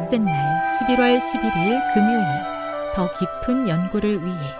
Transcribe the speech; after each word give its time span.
여섯째 0.00 0.18
날 0.18 0.66
11월 0.78 1.20
11일 1.20 1.94
금요일 1.94 2.24
더 2.94 3.12
깊은 3.12 3.68
연구를 3.68 4.24
위해 4.24 4.54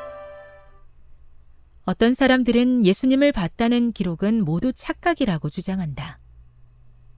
어떤 1.84 2.14
사람들은 2.14 2.84
예수님을 2.84 3.32
봤다는 3.32 3.92
기록은 3.92 4.44
모두 4.44 4.72
착각이라고 4.72 5.48
주장한다. 5.48 6.18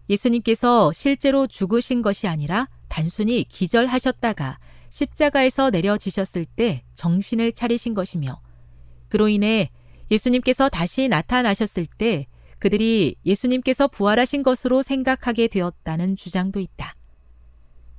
예수님께서 0.09 0.93
실제로 0.93 1.47
죽으신 1.47 2.03
것이 2.03 2.29
아니라 2.29 2.69
단순히 2.89 3.45
기절하셨다가 3.45 4.59
십자가에서 4.89 5.71
내려지셨을 5.71 6.45
때 6.45 6.85
정신을 6.95 7.53
차리신 7.53 7.95
것이며 7.95 8.41
그로 9.09 9.29
인해 9.29 9.71
예수님께서 10.11 10.69
다시 10.69 11.09
나타나셨을 11.09 11.87
때 11.99 12.27
그들이 12.59 13.17
예수님께서 13.27 13.89
부활하신 13.89 14.43
것으로 14.43 14.83
생각하게 14.83 15.49
되었다는 15.49 16.17
주장도 16.17 16.61
있다. 16.61 16.95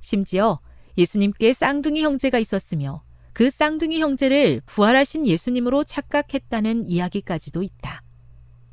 심지어 0.04 0.60
예수님께 0.98 1.54
쌍둥이 1.54 2.02
형제가 2.02 2.38
있었으며 2.38 3.02
그 3.32 3.50
쌍둥이 3.50 4.00
형제를 4.00 4.60
부활하신 4.66 5.26
예수님으로 5.26 5.82
착각했다는 5.84 6.88
이야기까지도 6.88 7.62
있다. 7.62 8.02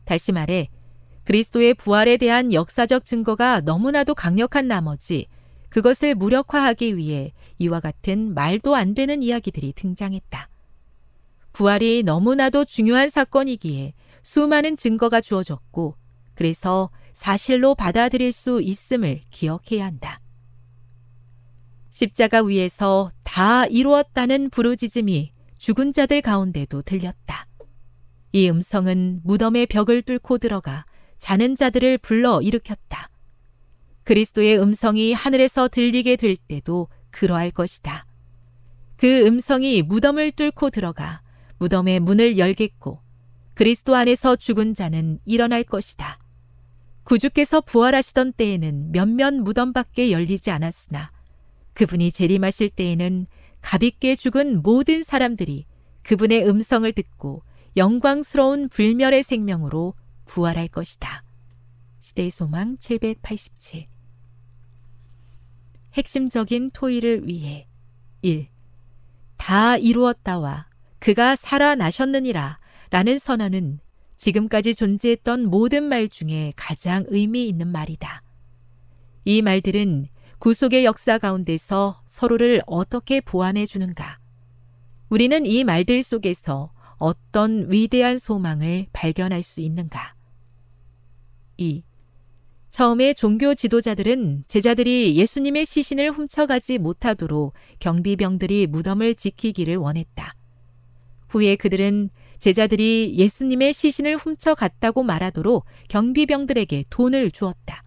다시 0.06 0.32
말해 0.32 0.70
그리스도의 1.24 1.74
부활에 1.74 2.18
대한 2.18 2.54
역사적 2.54 3.06
증거가 3.06 3.62
너무나도 3.62 4.14
강력한 4.14 4.68
나머지 4.68 5.28
그것을 5.70 6.16
무력화하기 6.16 6.98
위해 6.98 7.32
이와 7.58 7.80
같은 7.80 8.34
말도 8.34 8.76
안 8.76 8.94
되는 8.94 9.24
이야기들이 9.24 9.74
등장했다. 9.74 10.50
부활이 11.54 12.04
너무나도 12.04 12.66
중요한 12.66 13.10
사건이기에 13.10 13.94
수많은 14.24 14.76
증거가 14.76 15.22
주어졌고 15.22 15.96
그래서 16.36 16.90
사실로 17.14 17.76
받아들일 17.76 18.32
수 18.32 18.62
있음을 18.62 19.22
기억해야 19.30 19.86
한다. 19.86 20.21
십자가 21.92 22.42
위에서 22.42 23.10
다 23.24 23.66
이루었다는 23.66 24.50
부르짖음이 24.50 25.32
죽은 25.58 25.94
자들 25.94 26.22
가운데도 26.22 26.82
들렸다. 26.82 27.48
이 28.32 28.50
음성은 28.50 29.22
무덤의 29.24 29.68
벽을 29.68 30.02
뚫고 30.02 30.38
들어가 30.38 30.86
자는 31.20 31.56
자들을 31.56 32.00
불러 32.00 32.42
일으켰다. 32.42 33.10
그리스도의 34.04 34.60
음성이 34.60 35.14
하늘에서 35.14 35.68
들리게 35.68 36.16
될 36.16 36.36
때도 36.36 36.88
그러할 37.12 37.52
것이다. 37.52 38.08
그 38.96 39.26
음성이 39.28 39.82
무덤을 39.82 40.32
뚫고 40.32 40.70
들어가 40.70 41.22
무덤의 41.60 42.00
문을 42.00 42.38
열겠고 42.38 43.02
그리스도 43.54 43.96
안에서 43.96 44.38
죽은 44.38 44.74
자는 44.74 45.20
일어날 45.26 45.64
것이다. 45.64 46.20
구주께서 47.04 47.62
부활하시던 47.62 48.34
때에는 48.34 48.92
몇몇 48.92 49.34
무덤밖에 49.34 50.12
열리지 50.12 50.52
않았으나 50.52 51.12
그분이 51.74 52.12
재림하실 52.12 52.72
때에는 52.72 53.28
가볍게 53.62 54.16
죽은 54.16 54.62
모든 54.62 55.04
사람들이 55.04 55.66
그분의 56.04 56.48
음성을 56.48 56.92
듣고 56.92 57.44
영광스러운 57.78 58.70
불멸의 58.70 59.24
생명으로 59.24 59.94
부활할 60.26 60.68
것이다. 60.68 61.24
시대의 62.00 62.32
소망 62.32 62.78
787 62.80 63.88
핵심적인 65.94 66.72
토의를 66.72 67.28
위해 67.28 67.68
1. 68.22 68.48
다 69.38 69.78
이루었다와 69.78 70.68
그가 71.00 71.36
살아나셨느니라 71.36 72.60
라는 72.90 73.20
선언은 73.20 73.80
지금까지 74.18 74.76
존재했던 74.76 75.48
모든 75.48 75.84
말 75.84 76.08
중에 76.08 76.54
가장 76.56 77.06
의미 77.08 77.48
있는 77.48 77.68
말이다. 77.68 78.22
이 79.26 79.42
말들은 79.42 80.08
구속의 80.42 80.86
역사 80.86 81.20
가운데서 81.20 82.02
서로를 82.08 82.64
어떻게 82.66 83.22
보완해 83.22 83.68
주는가? 83.68 84.18
우리는 85.10 85.46
이 85.46 85.64
말들 85.64 86.02
속에서 86.02 86.72
어떤 86.98 87.72
위대한 87.72 88.18
소망을 88.18 88.88
발견할 88.92 89.44
수 89.44 89.62
있는가? 89.62 90.16
2. 91.58 91.84
처음에 92.72 93.14
종교 93.14 93.54
지도자들은 93.54 94.46
제자들이 94.48 95.16
예수님의 95.16 95.68
시신을 95.68 96.10
훔쳐가지 96.10 96.80
못하도록 96.80 97.54
경비병들이 97.80 98.66
무덤을 98.66 99.14
지키기를 99.14 99.78
원했다. 99.78 100.34
후에 101.30 101.56
그들은 101.56 102.10
제자들이 102.40 103.14
예수님의 103.16 103.74
시신을 103.74 104.18
훔쳐갔다고 104.18 105.04
말하도록 105.04 105.66
경비병들에게 105.90 106.86
돈을 106.90 107.30
주었다. 107.30 107.84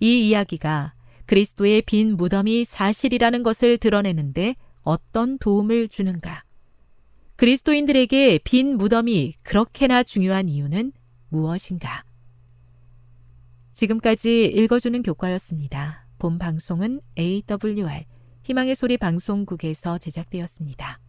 이 0.00 0.28
이야기가 0.30 0.94
그리스도의 1.32 1.80
빈 1.80 2.18
무덤이 2.18 2.66
사실이라는 2.66 3.42
것을 3.42 3.78
드러내는데 3.78 4.54
어떤 4.82 5.38
도움을 5.38 5.88
주는가? 5.88 6.44
그리스도인들에게 7.36 8.40
빈 8.44 8.76
무덤이 8.76 9.36
그렇게나 9.42 10.02
중요한 10.02 10.50
이유는 10.50 10.92
무엇인가? 11.30 12.02
지금까지 13.72 14.44
읽어주는 14.44 15.02
교과였습니다. 15.02 16.06
본 16.18 16.38
방송은 16.38 17.00
AWR 17.18 18.04
희망의 18.42 18.74
소리 18.74 18.98
방송국에서 18.98 19.96
제작되었습니다. 19.96 21.00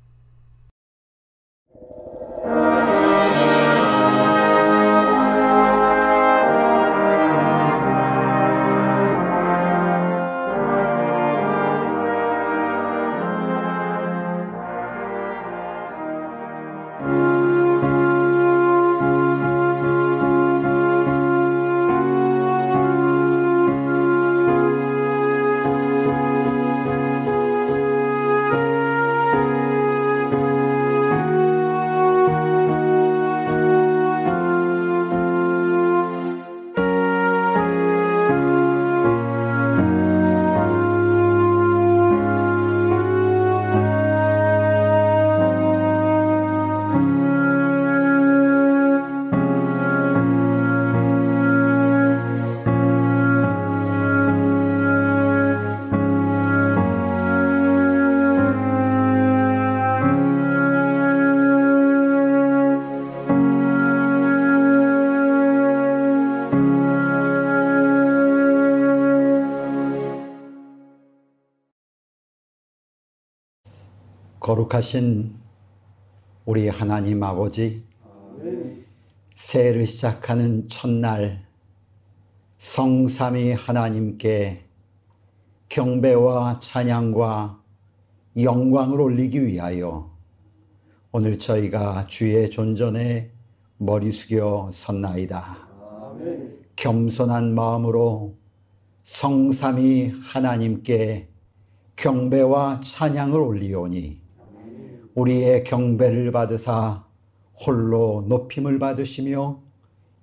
거룩하신 74.54 75.34
우리 76.46 76.68
하나님 76.68 77.24
아버지, 77.24 77.84
새해를 79.34 79.88
시작하는 79.88 80.68
첫날 80.70 81.44
성삼위 82.60 83.54
하나님께 83.54 84.66
경배와 85.70 86.60
찬양과 86.60 87.62
영광을 88.44 89.02
올리기 89.02 89.44
위하여 89.44 90.12
오늘 91.12 91.40
저희가 91.40 92.06
주의 92.06 92.48
존전에 92.52 93.32
머리 93.78 94.12
숙여 94.12 94.70
섰나이다. 94.72 95.68
겸손한 96.76 97.56
마음으로 97.56 98.36
성삼위 99.04 100.14
하나님께 100.32 101.30
경배와 101.96 102.82
찬양을 102.82 103.40
올리오니 103.40 104.23
우리의 105.16 105.64
경배를 105.64 106.32
받으사 106.32 107.06
홀로 107.66 108.26
높임을 108.28 108.80
받으시며 108.80 109.62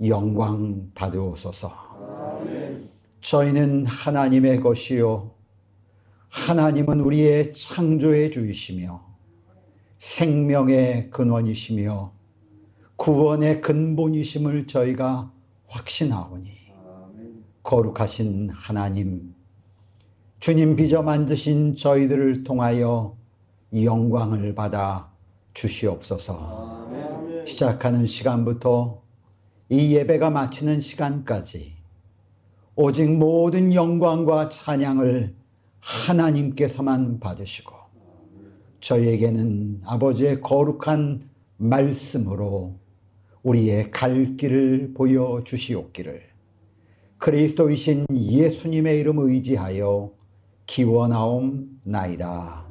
영광 0.06 0.90
받으옵소서. 0.94 1.90
저희는 3.20 3.86
하나님의 3.86 4.60
것이요. 4.60 5.30
하나님은 6.30 7.00
우리의 7.00 7.52
창조의 7.52 8.30
주이시며 8.30 9.04
생명의 9.98 11.10
근원이시며 11.10 12.12
구원의 12.96 13.60
근본이심을 13.60 14.66
저희가 14.66 15.32
확신하오니 15.66 16.48
거룩하신 17.62 18.50
하나님 18.50 19.34
주님 20.38 20.76
빚어 20.76 21.02
만드신 21.02 21.76
저희들을 21.76 22.44
통하여 22.44 23.19
영광을 23.74 24.54
받아 24.54 25.10
주시옵소서. 25.54 26.88
시작하는 27.44 28.06
시간부터 28.06 29.02
이 29.68 29.94
예배가 29.94 30.30
마치는 30.30 30.80
시간까지 30.80 31.76
오직 32.76 33.10
모든 33.10 33.74
영광과 33.74 34.48
찬양을 34.48 35.34
하나님께서만 35.80 37.20
받으시고 37.20 37.74
저희에게는 38.80 39.82
아버지의 39.84 40.40
거룩한 40.40 41.28
말씀으로 41.56 42.78
우리의 43.42 43.90
갈 43.90 44.36
길을 44.36 44.92
보여 44.94 45.42
주시옵기를 45.44 46.22
그리스도이신 47.18 48.06
예수님의 48.10 48.98
이름 48.98 49.18
의지하여 49.18 50.12
기원하옵나이다. 50.66 52.69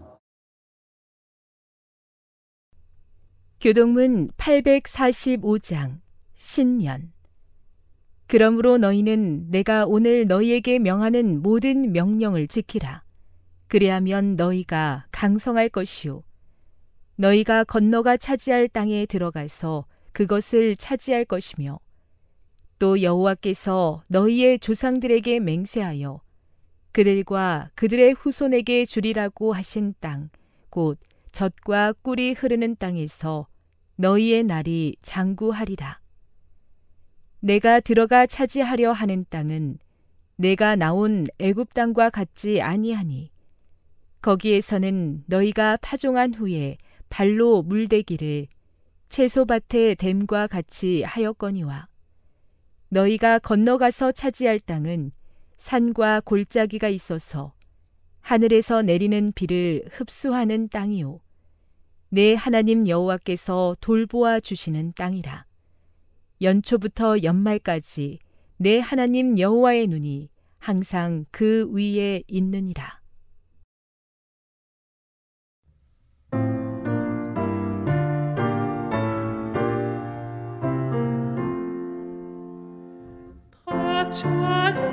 교동문 3.62 4.30
845장 4.38 6.00
신년 6.34 7.12
그러므로 8.26 8.78
너희는 8.78 9.52
내가 9.52 9.86
오늘 9.86 10.28
너희에게 10.28 10.80
명하는 10.80 11.42
모든 11.42 11.92
명령을 11.92 12.48
지키라. 12.48 13.04
그리하면 13.68 14.38
너희가 14.38 15.08
강성할 15.12 15.68
것이요. 15.68 16.24
너희가 17.18 17.66
건너가 17.66 18.16
차지할 18.16 18.70
땅에 18.70 19.06
들어가서 19.06 19.86
그것을 20.14 20.78
차지할 20.78 21.26
것이며 21.26 21.82
또 22.78 23.02
여호와께서 23.02 24.04
너희의 24.08 24.60
조상들에게 24.60 25.42
맹세하여 25.42 26.22
그들과 26.94 27.72
그들의 27.76 28.14
후손에게 28.14 28.86
주리라고 28.86 29.52
하신 29.52 29.96
땅, 30.00 30.30
곧 30.70 30.98
젖과 31.32 31.94
꿀이 32.02 32.34
흐르는 32.34 32.76
땅에서 32.78 33.48
너희의 33.96 34.44
날이 34.44 34.96
장구하리라. 35.02 36.00
내가 37.42 37.80
들어가 37.80 38.26
차지하려 38.26 38.92
하는 38.92 39.26
땅은 39.30 39.80
내가 40.36 40.76
나온 40.76 41.26
애굽 41.38 41.74
땅과 41.74 42.10
같지 42.10 42.62
아니하니 42.62 43.32
거기에서는 44.22 45.24
너희가 45.28 45.78
파종한 45.82 46.34
후에 46.34 46.78
발로 47.10 47.62
물대기를 47.62 48.48
채소밭의 49.10 49.96
댐과 49.96 50.48
같이 50.48 51.04
하였거니와 51.04 51.88
너희가 52.90 53.40
건너가서 53.40 54.12
차지할 54.12 54.60
땅은 54.60 55.12
산과 55.58 56.22
골짜기가 56.22 56.90
있어서 56.90 57.54
하늘에서 58.22 58.82
내리는 58.82 59.32
비를 59.34 59.84
흡수하는 59.92 60.70
땅이요 60.70 61.20
내 62.10 62.34
하나님 62.34 62.88
여호와께서 62.88 63.78
돌보아 63.82 64.40
주시는 64.40 64.94
땅이라. 64.96 65.46
연초부터 66.42 67.22
연말까지 67.22 68.20
내 68.58 68.80
하나님 68.80 69.38
여호와의 69.38 69.88
눈이 69.88 70.30
항상 70.58 71.26
그 71.32 71.70
위에 71.72 72.24
있느니라. 72.28 73.00
찬 84.12 84.89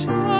주 0.00 0.39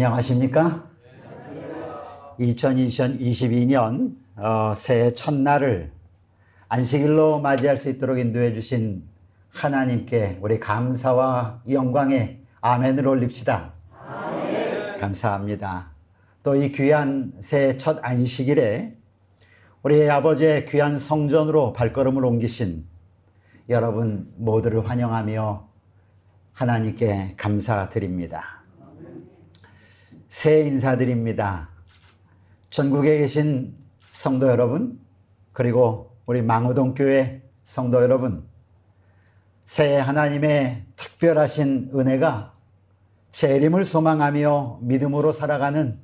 안녕하십니까? 0.00 0.88
2022년 2.38 4.16
어, 4.34 4.72
새해 4.74 5.12
첫날을 5.12 5.92
안식일로 6.68 7.40
맞이할 7.40 7.76
수 7.76 7.90
있도록 7.90 8.18
인도해 8.18 8.54
주신 8.54 9.04
하나님께 9.50 10.38
우리 10.40 10.58
감사와 10.58 11.60
영광의 11.68 12.40
아멘을 12.62 13.06
올립시다. 13.06 13.74
감사합니다. 15.00 15.90
또 16.42 16.56
이 16.56 16.72
귀한 16.72 17.34
새해 17.42 17.76
첫 17.76 17.98
안식일에 18.00 18.96
우리 19.82 20.08
아버지의 20.08 20.64
귀한 20.64 20.98
성전으로 20.98 21.74
발걸음을 21.74 22.24
옮기신 22.24 22.86
여러분 23.68 24.32
모두를 24.38 24.88
환영하며 24.88 25.68
하나님께 26.54 27.34
감사드립니다. 27.36 28.59
새해 30.30 30.60
인사드립니다. 30.60 31.68
전국에 32.70 33.18
계신 33.18 33.74
성도 34.10 34.46
여러분, 34.46 35.00
그리고 35.52 36.12
우리 36.24 36.40
망우동 36.40 36.94
교회 36.94 37.42
성도 37.64 38.00
여러분, 38.00 38.44
새해 39.66 39.98
하나님의 39.98 40.84
특별하신 40.94 41.90
은혜가 41.92 42.52
재림을 43.32 43.84
소망하며 43.84 44.78
믿음으로 44.82 45.32
살아가는 45.32 45.98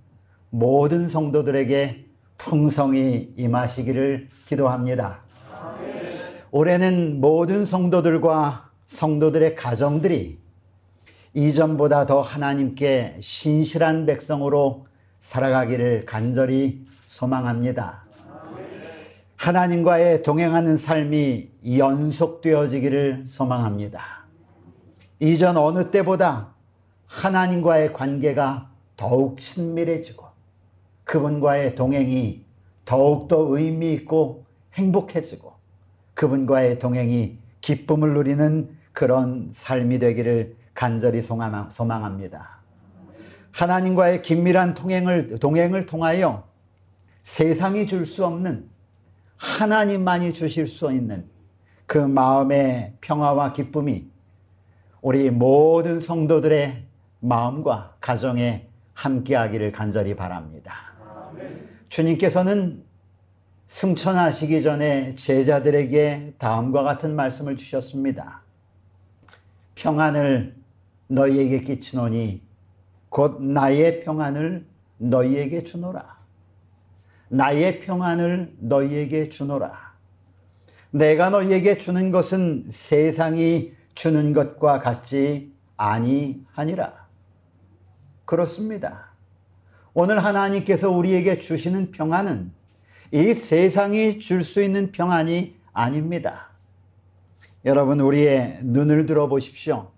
모든 0.51 1.09
성도들에게 1.09 2.07
풍성히 2.37 3.33
임하시기를 3.37 4.29
기도합니다. 4.47 5.21
올해는 6.51 7.21
모든 7.21 7.65
성도들과 7.65 8.71
성도들의 8.87 9.55
가정들이 9.55 10.46
이전보다 11.37 12.07
더 12.07 12.23
하나님께 12.23 13.19
신실한 13.21 14.07
백성으로 14.07 14.87
살아가기를 15.19 16.07
간절히 16.07 16.87
소망합니다. 17.05 18.07
하나님과의 19.37 20.23
동행하는 20.23 20.79
삶이 20.79 21.51
연속되어지기를 21.77 23.25
소망합니다. 23.27 24.25
이전 25.21 25.59
어느 25.59 25.91
때보다 25.91 26.55
하나님과의 27.05 27.93
관계가 27.93 28.71
더욱 28.97 29.37
친밀해지고 29.37 30.25
그분과의 31.05 31.75
동행이 31.75 32.47
더욱더 32.87 33.47
의미 33.51 33.93
있고 33.93 34.47
행복해지고 34.73 35.53
그분과의 36.15 36.79
동행이 36.79 37.37
기쁨을 37.61 38.15
누리는 38.15 38.71
그런 38.95 39.51
삶이 39.53 39.99
되기를 39.99 40.56
간절히 40.77 41.23
소망합니다. 41.23 42.59
하나님과의 43.51 44.23
긴밀한 44.23 44.75
통행을, 44.75 45.39
동행을 45.41 45.87
통하여 45.87 46.47
세상이 47.23 47.87
줄 47.87 48.05
수 48.07 48.25
없는 48.25 48.69
하나님만이 49.39 50.33
주실 50.33 50.67
수 50.67 50.93
있는 50.93 51.29
그 51.87 51.99
마음의 51.99 52.95
평화와 53.01 53.53
기쁨이 53.53 54.09
우리 55.01 55.31
모든 55.31 55.99
성도들의 55.99 56.85
마음과 57.21 57.97
가정에 58.01 58.69
함께하기를 58.95 59.73
간절히 59.73 60.15
바랍니다. 60.15 60.95
주님께서는 61.89 62.85
승천하시기 63.67 64.63
전에 64.63 65.15
제자들에게 65.15 66.35
다음과 66.39 66.83
같은 66.83 67.17
말씀을 67.17 67.57
주셨습니다. 67.57 68.43
평안을 69.75 70.66
너희에게 71.09 71.61
끼치노니 71.61 72.43
곧 73.09 73.43
나의 73.43 74.05
평안을 74.05 74.67
너희에게 74.99 75.63
주노라. 75.63 76.17
나의 77.29 77.81
평안을 77.81 78.55
너희에게 78.59 79.29
주노라. 79.29 79.95
내가 80.91 81.31
너희에게 81.31 81.79
주는 81.79 82.11
것은 82.11 82.67
세상이 82.71 83.73
주는 83.95 84.33
것과 84.33 84.81
같지 84.81 85.53
아니하니라. 85.77 87.07
그렇습니다. 88.25 89.11
오늘 89.95 90.23
하나님께서 90.23 90.91
우리에게 90.91 91.39
주시는 91.39 91.91
평안은 91.91 92.53
이 93.13 93.33
세상이 93.35 94.19
줄 94.19 94.43
수 94.43 94.63
있는 94.63 94.93
평안이 94.93 95.57
아닙니다. 95.73 96.51
여러분, 97.65 98.01
우리의 98.01 98.61
눈을 98.63 99.07
들어 99.07 99.29
보십시오. 99.29 99.91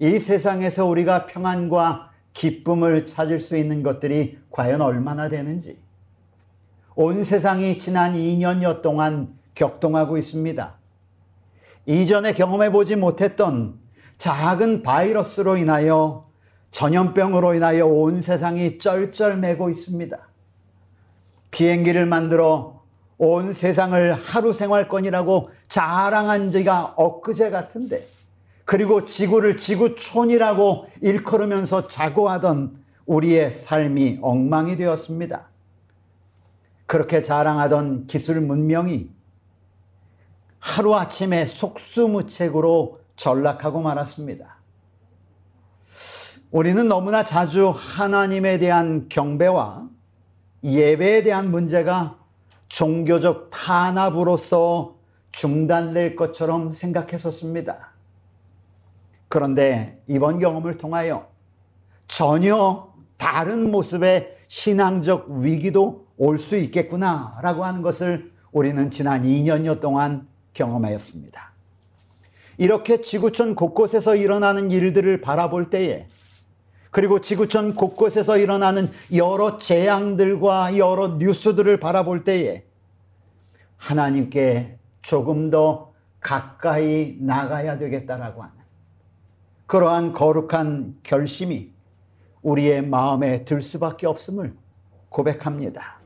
이 0.00 0.18
세상에서 0.18 0.86
우리가 0.86 1.26
평안과 1.26 2.10
기쁨을 2.32 3.04
찾을 3.04 3.40
수 3.40 3.56
있는 3.56 3.82
것들이 3.82 4.38
과연 4.50 4.80
얼마나 4.80 5.28
되는지. 5.28 5.78
온 6.94 7.24
세상이 7.24 7.78
지난 7.78 8.14
2년여 8.14 8.82
동안 8.82 9.34
격동하고 9.54 10.18
있습니다. 10.18 10.74
이전에 11.86 12.32
경험해 12.34 12.70
보지 12.70 12.96
못했던 12.96 13.78
작은 14.18 14.82
바이러스로 14.82 15.56
인하여 15.56 16.28
전염병으로 16.70 17.54
인하여 17.54 17.86
온 17.86 18.20
세상이 18.20 18.78
쩔쩔매고 18.78 19.70
있습니다. 19.70 20.18
비행기를 21.50 22.06
만들어 22.06 22.82
온 23.16 23.52
세상을 23.52 24.12
하루 24.14 24.52
생활권이라고 24.52 25.50
자랑한 25.66 26.50
지가 26.52 26.94
엊그제 26.96 27.50
같은데 27.50 28.06
그리고 28.68 29.06
지구를 29.06 29.56
지구촌이라고 29.56 30.88
일컬으면서 31.00 31.88
자고하던 31.88 32.84
우리의 33.06 33.50
삶이 33.50 34.18
엉망이 34.20 34.76
되었습니다. 34.76 35.48
그렇게 36.84 37.22
자랑하던 37.22 38.06
기술 38.08 38.42
문명이 38.42 39.08
하루아침에 40.58 41.46
속수무책으로 41.46 43.00
전락하고 43.16 43.80
말았습니다. 43.80 44.58
우리는 46.50 46.86
너무나 46.88 47.24
자주 47.24 47.72
하나님에 47.74 48.58
대한 48.58 49.08
경배와 49.08 49.88
예배에 50.62 51.22
대한 51.22 51.50
문제가 51.50 52.18
종교적 52.68 53.48
탄압으로서 53.50 54.98
중단될 55.32 56.16
것처럼 56.16 56.72
생각했었습니다. 56.72 57.87
그런데 59.28 60.02
이번 60.06 60.38
경험을 60.38 60.74
통하여 60.74 61.28
전혀 62.06 62.92
다른 63.16 63.70
모습의 63.70 64.36
신앙적 64.48 65.30
위기도 65.30 66.06
올 66.16 66.38
수 66.38 66.56
있겠구나라고 66.56 67.64
하는 67.64 67.82
것을 67.82 68.32
우리는 68.50 68.90
지난 68.90 69.22
2년여 69.22 69.80
동안 69.80 70.26
경험하였습니다. 70.52 71.52
이렇게 72.56 73.00
지구촌 73.00 73.54
곳곳에서 73.54 74.16
일어나는 74.16 74.70
일들을 74.72 75.20
바라볼 75.20 75.70
때에 75.70 76.08
그리고 76.90 77.20
지구촌 77.20 77.74
곳곳에서 77.74 78.38
일어나는 78.38 78.90
여러 79.14 79.58
재앙들과 79.58 80.76
여러 80.76 81.08
뉴스들을 81.18 81.78
바라볼 81.78 82.24
때에 82.24 82.64
하나님께 83.76 84.78
조금 85.02 85.50
더 85.50 85.92
가까이 86.18 87.16
나가야 87.20 87.78
되겠다라고 87.78 88.42
하는 88.42 88.57
그러한 89.68 90.14
거룩한 90.14 90.96
결심이 91.02 91.70
우리의 92.40 92.86
마음에 92.86 93.44
들 93.44 93.60
수밖에 93.60 94.06
없음을 94.06 94.54
고백합니다. 95.10 95.98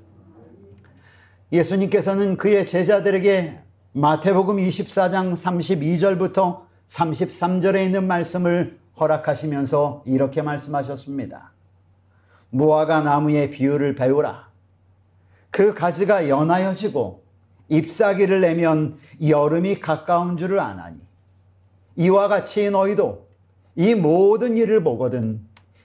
예수님께서는 1.53 2.37
그의 2.39 2.67
제자들에게 2.67 3.61
마태복음 3.93 4.57
24장 4.57 5.35
32절부터 5.35 6.63
33절에 6.89 7.85
있는 7.85 8.09
말씀을 8.09 8.81
허락하시면서 8.99 10.03
이렇게 10.07 10.43
말씀하셨습니다. 10.43 11.53
무화과 12.51 13.03
나무의 13.03 13.51
비유를 13.51 13.95
배우라. 13.95 14.49
그 15.53 15.73
가지가 15.73 16.29
연하여지고 16.29 17.23
잎사귀를 17.69 18.41
내면 18.41 18.99
여름이 19.25 19.79
가까운 19.79 20.37
줄을 20.37 20.59
아나니 20.59 20.99
이와 21.95 22.27
같이 22.27 22.69
너희도 22.69 23.32
이 23.75 23.95
모든 23.95 24.57
일을 24.57 24.83
보거든 24.83 25.41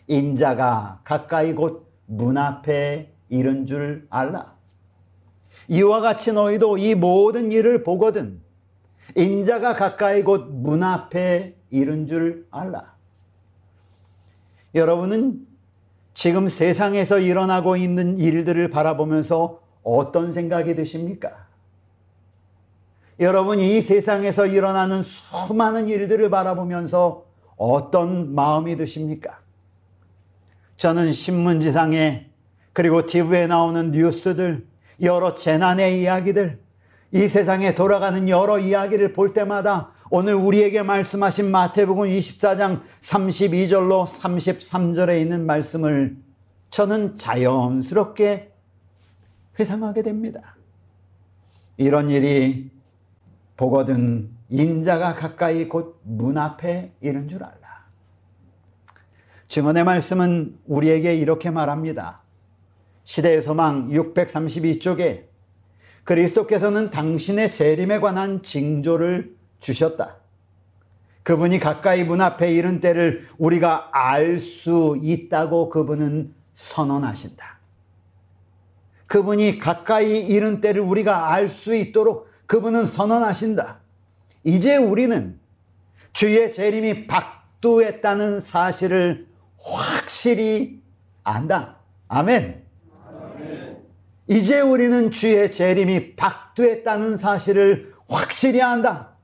인자가 0.08 1.02
가까이 1.04 1.54
곧 1.54 1.88
문 2.10 2.38
앞에 2.38 3.12
이른 3.28 3.65
줄 3.65 4.08
알라. 4.10 4.56
이와 5.67 6.00
같이 6.00 6.32
너희도 6.32 6.78
이 6.78 6.95
모든 6.95 7.52
일을 7.52 7.84
보거든 7.84 8.39
인자가 9.15 9.76
가까이 9.76 10.23
곧 10.23 10.47
문 10.50 10.84
앞에 10.84 11.56
이른 11.69 12.08
줄 12.08 12.47
알라. 12.50 12.95
여러분은 14.73 15.45
지금 16.13 16.47
세상에서 16.47 17.19
일어나고 17.19 17.76
있는 17.76 18.17
일들을 18.17 18.69
바라보면서 18.69 19.62
어떤 19.84 20.32
생각이 20.32 20.76
드십니까? 20.76 21.45
여러분, 23.19 23.60
이 23.60 23.82
세상에서 23.82 24.45
일어나는 24.45 25.04
수많은 25.04 25.89
일들을 25.89 26.30
바라보면서 26.30 27.26
어떤 27.58 28.34
마음이 28.34 28.78
드십니까? 28.78 29.39
저는 30.78 31.12
신문지상에 31.12 32.28
그리고 32.72 33.06
TV에 33.06 33.48
나오는 33.48 33.91
뉴스들, 33.91 34.65
여러 35.02 35.34
재난의 35.34 36.02
이야기들, 36.02 36.60
이 37.12 37.28
세상에 37.28 37.74
돌아가는 37.74 38.30
여러 38.30 38.60
이야기를 38.60 39.13
볼 39.13 39.34
때마다 39.34 39.91
오늘 40.10 40.36
우리에게 40.36 40.84
말씀하신 40.84 41.52
마태복음 41.52 42.06
24장 42.06 42.82
32절로 43.02 44.06
33절에 44.06 45.20
있는 45.20 45.46
말씀을 45.46 46.15
저는 46.70 47.17
자연스럽게 47.17 48.52
회상하게 49.60 50.04
됩니다. 50.04 50.56
이런 51.78 52.10
일이 52.10 52.70
보거든 53.56 54.37
인자가 54.49 55.15
가까이 55.15 55.67
곧 55.67 55.99
문 56.03 56.38
앞에 56.38 56.93
이른 57.01 57.27
줄 57.27 57.43
알라. 57.43 57.57
증언의 59.47 59.83
말씀은 59.83 60.57
우리에게 60.65 61.15
이렇게 61.15 61.49
말합니다. 61.49 62.21
시대의 63.03 63.41
소망 63.41 63.89
632쪽에 63.89 65.25
그리스도께서는 66.03 66.91
당신의 66.91 67.51
재림에 67.51 67.99
관한 67.99 68.41
징조를 68.41 69.36
주셨다. 69.60 70.17
그분이 71.23 71.60
가까이 71.60 72.03
문 72.05 72.21
앞에 72.21 72.53
이른 72.53 72.79
때를 72.79 73.27
우리가 73.38 73.89
알 73.91 74.39
수 74.39 74.97
있다고 75.01 75.69
그분은 75.69 76.33
선언하신다. 76.53 77.57
그분이 79.07 79.60
가까이 79.60 80.25
이른 80.25 80.62
때를 80.62 80.81
우리가 80.81 81.31
알 81.33 81.47
수 81.49 81.75
있도록 81.75 82.29
그분은 82.45 82.86
선언하신다. 82.88 83.79
이제 84.47 84.77
우리는 84.77 85.38
주의 86.13 86.53
재림이 86.53 87.07
박두했다는 87.07 88.39
사실을 88.39 89.27
확실히 89.60 90.81
안다. 91.25 91.79
아멘. 92.07 92.63
이제 94.27 94.62
우리는 94.62 95.12
주의 95.12 95.51
재림이 95.51 96.15
박두했다는 96.15 97.17
사실을 97.17 97.93
확실히 98.07 98.62
안다. 98.62 99.17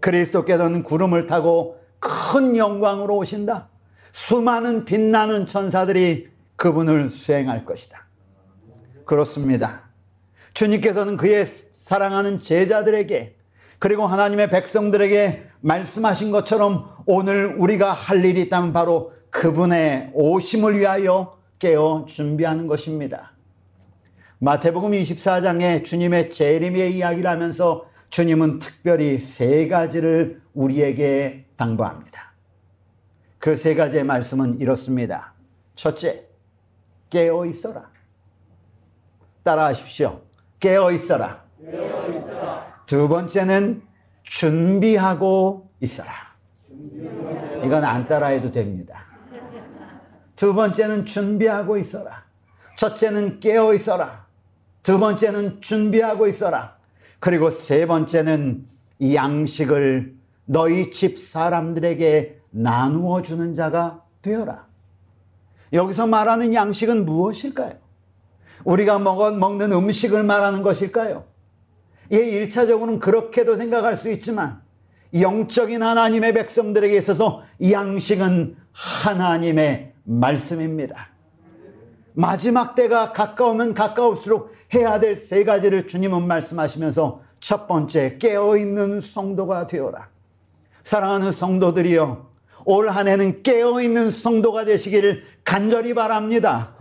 그리스도께서는 0.00 0.84
구름을 0.84 1.26
타고 1.26 1.78
큰 1.98 2.56
영광으로 2.56 3.14
오신다. 3.14 3.68
수많은 4.10 4.86
빛나는 4.86 5.44
천사들이 5.44 6.30
그분을 6.56 7.10
수행할 7.10 7.66
것이다. 7.66 8.06
그렇습니다. 9.04 9.82
주님께서는 10.54 11.18
그의 11.18 11.44
사랑하는 11.44 12.38
제자들에게 12.38 13.35
그리고 13.78 14.06
하나님의 14.06 14.50
백성들에게 14.50 15.46
말씀하신 15.60 16.30
것처럼 16.30 16.90
오늘 17.06 17.54
우리가 17.58 17.92
할 17.92 18.24
일이 18.24 18.42
있다면 18.42 18.72
바로 18.72 19.12
그분의 19.30 20.10
오심을 20.14 20.78
위하여 20.78 21.36
깨어 21.58 22.06
준비하는 22.08 22.66
것입니다. 22.66 23.32
마태복음 24.38 24.92
24장에 24.92 25.84
주님의 25.84 26.30
재림의 26.30 26.96
이야기를 26.96 27.28
하면서 27.28 27.86
주님은 28.10 28.58
특별히 28.58 29.18
세 29.18 29.66
가지를 29.68 30.42
우리에게 30.54 31.46
당부합니다. 31.56 32.32
그 33.38 33.54
세 33.56 33.74
가지의 33.74 34.04
말씀은 34.04 34.58
이렇습니다. 34.58 35.32
첫째, 35.76 36.26
깨어 37.10 37.46
있어라. 37.46 37.88
따라하십시오. 39.44 40.20
깨어 40.58 40.90
있어라. 40.90 41.45
두 42.86 43.08
번째는 43.08 43.82
준비하고 44.22 45.68
있어라. 45.80 46.12
이건 47.64 47.84
안 47.84 48.06
따라해도 48.06 48.52
됩니다. 48.52 49.04
두 50.36 50.54
번째는 50.54 51.04
준비하고 51.04 51.78
있어라. 51.78 52.24
첫째는 52.76 53.40
깨어 53.40 53.74
있어라. 53.74 54.26
두 54.82 54.98
번째는 54.98 55.60
준비하고 55.60 56.26
있어라. 56.26 56.76
그리고 57.18 57.50
세 57.50 57.86
번째는 57.86 58.66
이 58.98 59.14
양식을 59.16 60.14
너희 60.44 60.90
집 60.90 61.20
사람들에게 61.20 62.40
나누어 62.50 63.22
주는 63.22 63.52
자가 63.54 64.04
되어라. 64.22 64.66
여기서 65.72 66.06
말하는 66.06 66.54
양식은 66.54 67.04
무엇일까요? 67.04 67.74
우리가 68.64 68.98
먹, 68.98 69.36
먹는 69.36 69.72
음식을 69.72 70.22
말하는 70.22 70.62
것일까요? 70.62 71.24
예, 72.12 72.18
1차적으로는 72.46 73.00
그렇게도 73.00 73.56
생각할 73.56 73.96
수 73.96 74.10
있지만, 74.10 74.60
영적인 75.14 75.82
하나님의 75.82 76.34
백성들에게 76.34 76.96
있어서 76.96 77.42
양식은 77.70 78.56
하나님의 78.72 79.92
말씀입니다. 80.04 81.08
마지막 82.14 82.74
때가 82.74 83.12
가까우면 83.12 83.74
가까울수록 83.74 84.54
해야 84.74 84.98
될 85.00 85.16
세 85.16 85.44
가지를 85.44 85.86
주님은 85.86 86.26
말씀하시면서 86.26 87.22
첫 87.40 87.66
번째, 87.68 88.18
깨어있는 88.18 89.00
성도가 89.00 89.66
되어라. 89.66 90.08
사랑하는 90.82 91.32
성도들이여, 91.32 92.26
올 92.64 92.88
한 92.90 93.06
해는 93.08 93.42
깨어있는 93.42 94.10
성도가 94.10 94.64
되시기를 94.64 95.22
간절히 95.44 95.94
바랍니다. 95.94 96.74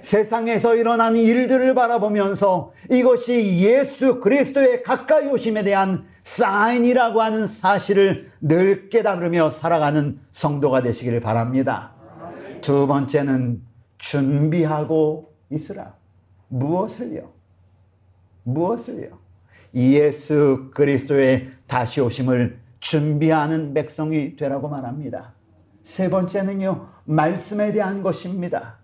세상에서 0.00 0.76
일어나는 0.76 1.20
일들을 1.20 1.74
바라보면서 1.74 2.72
이것이 2.90 3.58
예수 3.58 4.20
그리스도의 4.20 4.82
가까이 4.82 5.26
오심에 5.26 5.64
대한 5.64 6.06
사인이라고 6.22 7.20
하는 7.22 7.46
사실을 7.46 8.30
늘 8.40 8.88
깨달으며 8.88 9.50
살아가는 9.50 10.18
성도가 10.30 10.82
되시기를 10.82 11.20
바랍니다. 11.20 11.92
두 12.60 12.86
번째는 12.86 13.62
준비하고 13.98 15.34
있으라. 15.50 15.94
무엇을요? 16.48 17.30
무엇을요? 18.44 19.18
예수 19.74 20.70
그리스도의 20.72 21.50
다시 21.66 22.00
오심을 22.00 22.58
준비하는 22.80 23.74
백성이 23.74 24.36
되라고 24.36 24.68
말합니다. 24.68 25.34
세 25.82 26.08
번째는요, 26.10 26.88
말씀에 27.04 27.72
대한 27.72 28.02
것입니다. 28.02 28.78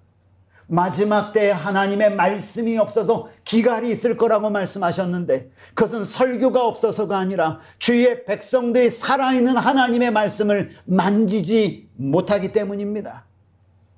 마지막 0.73 1.33
때 1.33 1.51
하나님의 1.51 2.15
말씀이 2.15 2.79
없어서 2.79 3.29
기갈이 3.43 3.91
있을 3.91 4.17
거라고 4.17 4.51
말씀하셨는데 4.51 5.51
그것은 5.75 6.05
설교가 6.05 6.65
없어서가 6.65 7.19
아니라 7.19 7.59
주의 7.79 8.25
백성들이 8.25 8.91
살아있는 8.91 9.57
하나님의 9.57 10.13
말씀을 10.13 10.71
만지지 10.85 11.89
못하기 11.97 12.53
때문입니다. 12.53 13.25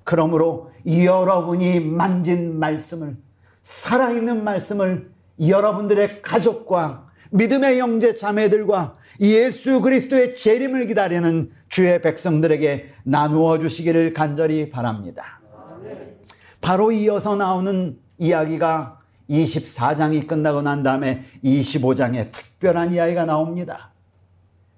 그러므로 0.03 0.71
여러분이 0.87 1.79
만진 1.79 2.57
말씀을 2.57 3.17
살아있는 3.61 4.43
말씀을 4.43 5.11
여러분들의 5.39 6.23
가족과 6.23 7.07
믿음의 7.29 7.79
형제 7.79 8.15
자매들과 8.15 8.97
예수 9.21 9.79
그리스도의 9.79 10.33
재림을 10.33 10.87
기다리는 10.87 11.51
주의 11.69 12.01
백성들에게 12.01 12.93
나누어 13.03 13.59
주시기를 13.59 14.13
간절히 14.13 14.71
바랍니다. 14.71 15.42
바로 16.63 16.93
이어서 16.93 17.35
나오는 17.35 17.99
이야기가 18.17 19.01
24장이 19.29 20.25
끝나고 20.27 20.61
난 20.61 20.81
다음에 20.81 21.25
25장에 21.43 22.31
특별한 22.31 22.93
이야기가 22.93 23.25
나옵니다. 23.25 23.91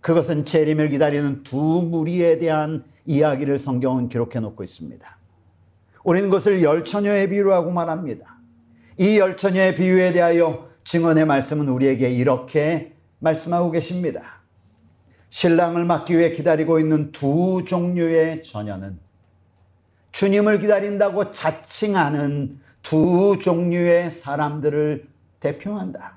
그것은 0.01 0.45
재림을 0.45 0.89
기다리는 0.89 1.43
두 1.43 1.55
무리에 1.55 2.39
대한 2.39 2.83
이야기를 3.05 3.59
성경은 3.59 4.09
기록해 4.09 4.39
놓고 4.39 4.63
있습니다. 4.63 5.17
우리는 6.03 6.29
그것을 6.29 6.63
열처녀의 6.63 7.29
비유라고 7.29 7.69
말합니다. 7.71 8.35
이 8.97 9.19
열처녀의 9.19 9.75
비유에 9.75 10.11
대하여 10.11 10.67
증언의 10.85 11.25
말씀은 11.25 11.69
우리에게 11.69 12.09
이렇게 12.09 12.93
말씀하고 13.19 13.69
계십니다. 13.69 14.41
신랑을 15.29 15.85
맞기 15.85 16.17
위해 16.17 16.31
기다리고 16.31 16.79
있는 16.79 17.11
두 17.11 17.63
종류의 17.67 18.41
처녀는 18.41 19.04
주님을 20.15 20.59
기다린다고 20.59 21.31
자칭하는 21.31 22.61
두 22.81 23.37
종류의 23.41 24.09
사람들을 24.09 25.09
대표한다. 25.41 26.13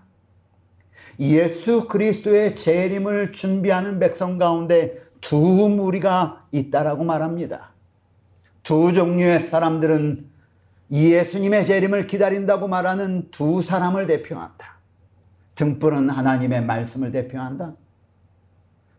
예수 1.18 1.88
그리스도의 1.88 2.54
재림을 2.54 3.32
준비하는 3.32 3.98
백성 3.98 4.38
가운데 4.38 5.02
두 5.20 5.37
무리가 5.37 6.46
있다라고 6.52 7.02
말합니다. 7.02 7.72
두 8.62 8.92
종류의 8.92 9.40
사람들은 9.40 10.30
예수님의 10.92 11.66
재림을 11.66 12.06
기다린다고 12.06 12.68
말하는 12.68 13.32
두 13.32 13.62
사람을 13.62 14.06
대표한다. 14.06 14.78
등불은 15.56 16.08
하나님의 16.08 16.64
말씀을 16.64 17.11
대표한다. 17.11 17.74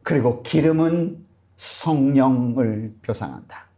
그리고 0.04 0.44
기름은 0.44 1.26
성령을 1.56 2.96
표상한다. 3.02 3.69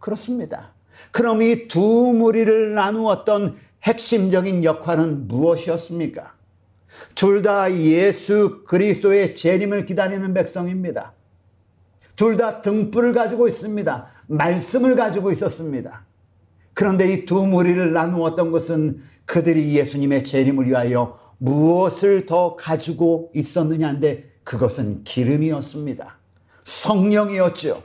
그렇습니다. 0.00 0.72
그럼 1.12 1.42
이 1.42 1.68
두 1.68 1.80
무리를 1.80 2.74
나누었던 2.74 3.56
핵심적인 3.84 4.64
역할은 4.64 5.28
무엇이었습니까? 5.28 6.34
둘 7.14 7.42
다 7.42 7.72
예수 7.72 8.64
그리스도의 8.66 9.34
재림을 9.34 9.86
기다리는 9.86 10.34
백성입니다. 10.34 11.12
둘 12.16 12.36
다 12.36 12.60
등불을 12.60 13.12
가지고 13.14 13.48
있습니다. 13.48 14.06
말씀을 14.26 14.96
가지고 14.96 15.30
있었습니다. 15.32 16.04
그런데 16.74 17.10
이 17.12 17.24
두 17.26 17.46
무리를 17.46 17.92
나누었던 17.92 18.50
것은 18.50 19.02
그들이 19.24 19.76
예수님의 19.76 20.24
재림을 20.24 20.66
위하여 20.66 21.18
무엇을 21.38 22.26
더 22.26 22.56
가지고 22.56 23.30
있었느냐인데 23.34 24.30
그것은 24.44 25.04
기름이었습니다. 25.04 26.18
성령이었죠. 26.64 27.82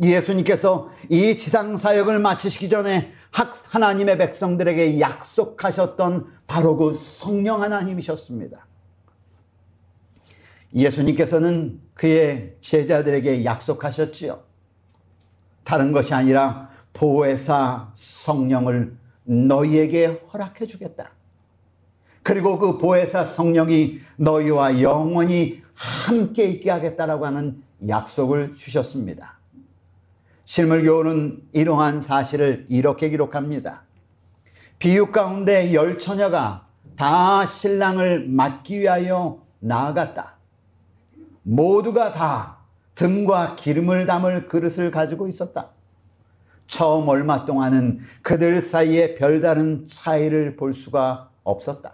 예수님께서 0.00 0.90
이 1.08 1.36
지상 1.36 1.76
사역을 1.76 2.18
마치시기 2.20 2.68
전에 2.68 3.12
하나님의 3.30 4.18
백성들에게 4.18 4.98
약속하셨던 4.98 6.26
바로 6.46 6.76
그 6.76 6.94
성령 6.94 7.62
하나님이셨습니다. 7.62 8.66
예수님께서는 10.74 11.80
그의 11.94 12.56
제자들에게 12.60 13.44
약속하셨지요. 13.44 14.40
다른 15.64 15.92
것이 15.92 16.14
아니라 16.14 16.70
보혜사 16.92 17.90
성령을 17.94 18.96
너희에게 19.24 20.22
허락해 20.32 20.66
주겠다. 20.66 21.12
그리고 22.22 22.58
그 22.58 22.78
보혜사 22.78 23.24
성령이 23.24 24.00
너희와 24.16 24.80
영원히 24.80 25.62
함께 25.74 26.44
있게 26.46 26.70
하겠다라고 26.70 27.26
하는 27.26 27.62
약속을 27.86 28.54
주셨습니다. 28.56 29.39
실물교훈은 30.50 31.42
이러한 31.52 32.00
사실을 32.00 32.66
이렇게 32.68 33.08
기록합니다. 33.08 33.84
비유 34.80 35.12
가운데 35.12 35.72
열 35.72 35.96
처녀가 35.96 36.66
다 36.96 37.46
신랑을 37.46 38.26
맞기 38.28 38.80
위하여 38.80 39.46
나아갔다. 39.60 40.38
모두가 41.44 42.10
다 42.10 42.58
등과 42.96 43.54
기름을 43.54 44.06
담을 44.06 44.48
그릇을 44.48 44.90
가지고 44.90 45.28
있었다. 45.28 45.68
처음 46.66 47.06
얼마 47.06 47.44
동안은 47.44 48.00
그들 48.22 48.60
사이에 48.60 49.14
별다른 49.14 49.84
차이를 49.84 50.56
볼 50.56 50.74
수가 50.74 51.30
없었다. 51.44 51.92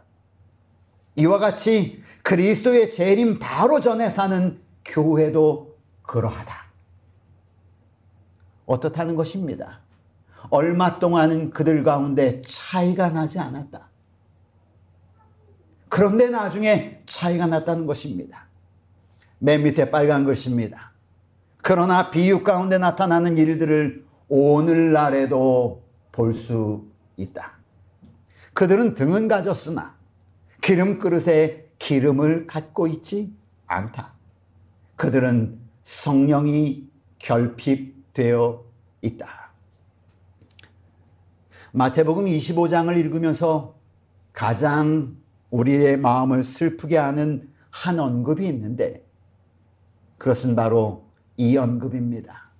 이와 1.16 1.38
같이 1.38 2.03
그리스도의 2.23 2.90
재림 2.90 3.38
바로 3.38 3.81
전에 3.81 4.09
사는 4.09 4.59
교회도 4.83 5.77
그러하다. 6.05 6.66
어떻다는 8.67 9.15
것입니다. 9.17 9.81
얼마 10.51 10.99
동안은 10.99 11.51
그들 11.51 11.83
가운데 11.83 12.43
차이가 12.43 13.11
나지 13.11 13.39
않았다. 13.39 13.89
그런데 15.89 16.29
나중에 16.29 17.01
차이가 17.07 17.47
났다는 17.47 17.87
것입니다. 17.87 18.47
맨 19.39 19.63
밑에 19.63 19.91
빨간 19.91 20.25
글씨입니다. 20.25 20.93
그러나 21.63 22.11
비유 22.11 22.43
가운데 22.45 22.79
나타나는 22.79 23.39
일들을 23.39 24.05
오늘날에도 24.29 25.83
볼 26.13 26.35
수 26.35 26.85
있다. 27.17 27.53
그들은 28.53 28.95
등은 28.95 29.29
가졌으나 29.29 29.95
기름 30.61 30.99
그릇에 30.99 31.67
기름을 31.79 32.47
갖고 32.47 32.87
있지 32.87 33.33
않다. 33.67 34.13
그들은 34.97 35.59
성령이 35.83 36.89
결핍 37.19 37.96
되어 38.17 38.65
있다. 39.03 39.51
마태복음 41.73 42.25
25장을 42.25 42.97
읽으면서 42.97 43.79
가장 44.33 45.19
우리의 45.51 45.99
마음을 45.99 46.43
슬프게 46.43 46.97
하는 46.97 47.53
한 47.71 48.01
언급이 48.01 48.47
있는데 48.49 49.07
그것은 50.17 50.57
바로 50.57 51.11
이 51.37 51.59
언급입니다. 51.59 52.51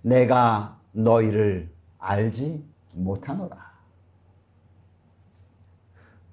내가 0.00 0.80
너희를 0.92 1.70
알지 1.98 2.64
못하노라. 2.94 3.70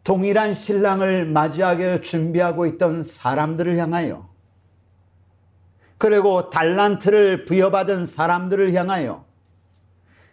동일한 0.05 0.53
신랑을 0.53 1.25
맞이하게 1.25 1.99
준비하고 1.99 2.65
있던 2.65 3.03
사람들을 3.03 3.77
향하여 3.77 4.26
그리고 5.97 6.49
달란트를 6.49 7.45
부여받은 7.45 8.05
사람들을 8.05 8.73
향하여 8.73 9.25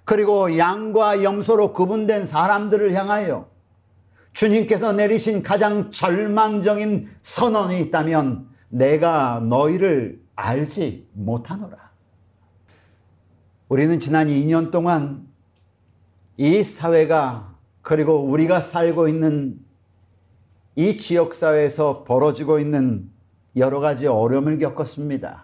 그리고 0.05 0.59
양과 0.59 1.23
염소로 1.23 1.73
구분된 1.73 2.27
사람들을 2.27 2.93
향하여 2.93 3.49
주님께서 4.35 4.93
내리신 4.93 5.43
가장 5.43 5.91
절망적인 5.91 7.09
선언이 7.23 7.81
있다면 7.83 8.49
내가 8.69 9.41
너희를 9.41 10.21
알지 10.35 11.09
못하노라. 11.13 11.77
우리는 13.69 13.99
지난 14.01 14.27
2년 14.27 14.71
동안 14.71 15.27
이 16.37 16.63
사회가 16.63 17.55
그리고 17.81 18.25
우리가 18.25 18.61
살고 18.61 19.09
있는 19.09 19.59
이 20.75 20.99
지역사회에서 20.99 22.05
벌어지고 22.05 22.59
있는 22.59 23.09
여러 23.57 23.79
가지 23.79 24.09
어려움을 24.09 24.59
겪었습니다. 24.59 25.44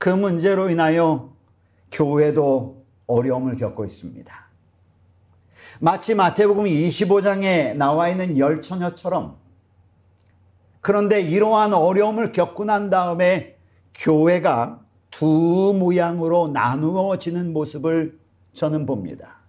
그 0.00 0.08
문제로 0.08 0.70
인하여 0.70 1.30
교회도 1.92 2.86
어려움을 3.06 3.58
겪고 3.58 3.84
있습니다. 3.84 4.48
마치 5.78 6.14
마태복음 6.14 6.64
25장에 6.64 7.76
나와 7.76 8.08
있는 8.08 8.38
열 8.38 8.62
처녀처럼 8.62 9.36
그런데 10.80 11.20
이러한 11.20 11.74
어려움을 11.74 12.32
겪고 12.32 12.64
난 12.64 12.88
다음에 12.88 13.58
교회가 13.92 14.80
두 15.10 15.76
모양으로 15.78 16.48
나누어지는 16.48 17.52
모습을 17.52 18.18
저는 18.54 18.86
봅니다. 18.86 19.40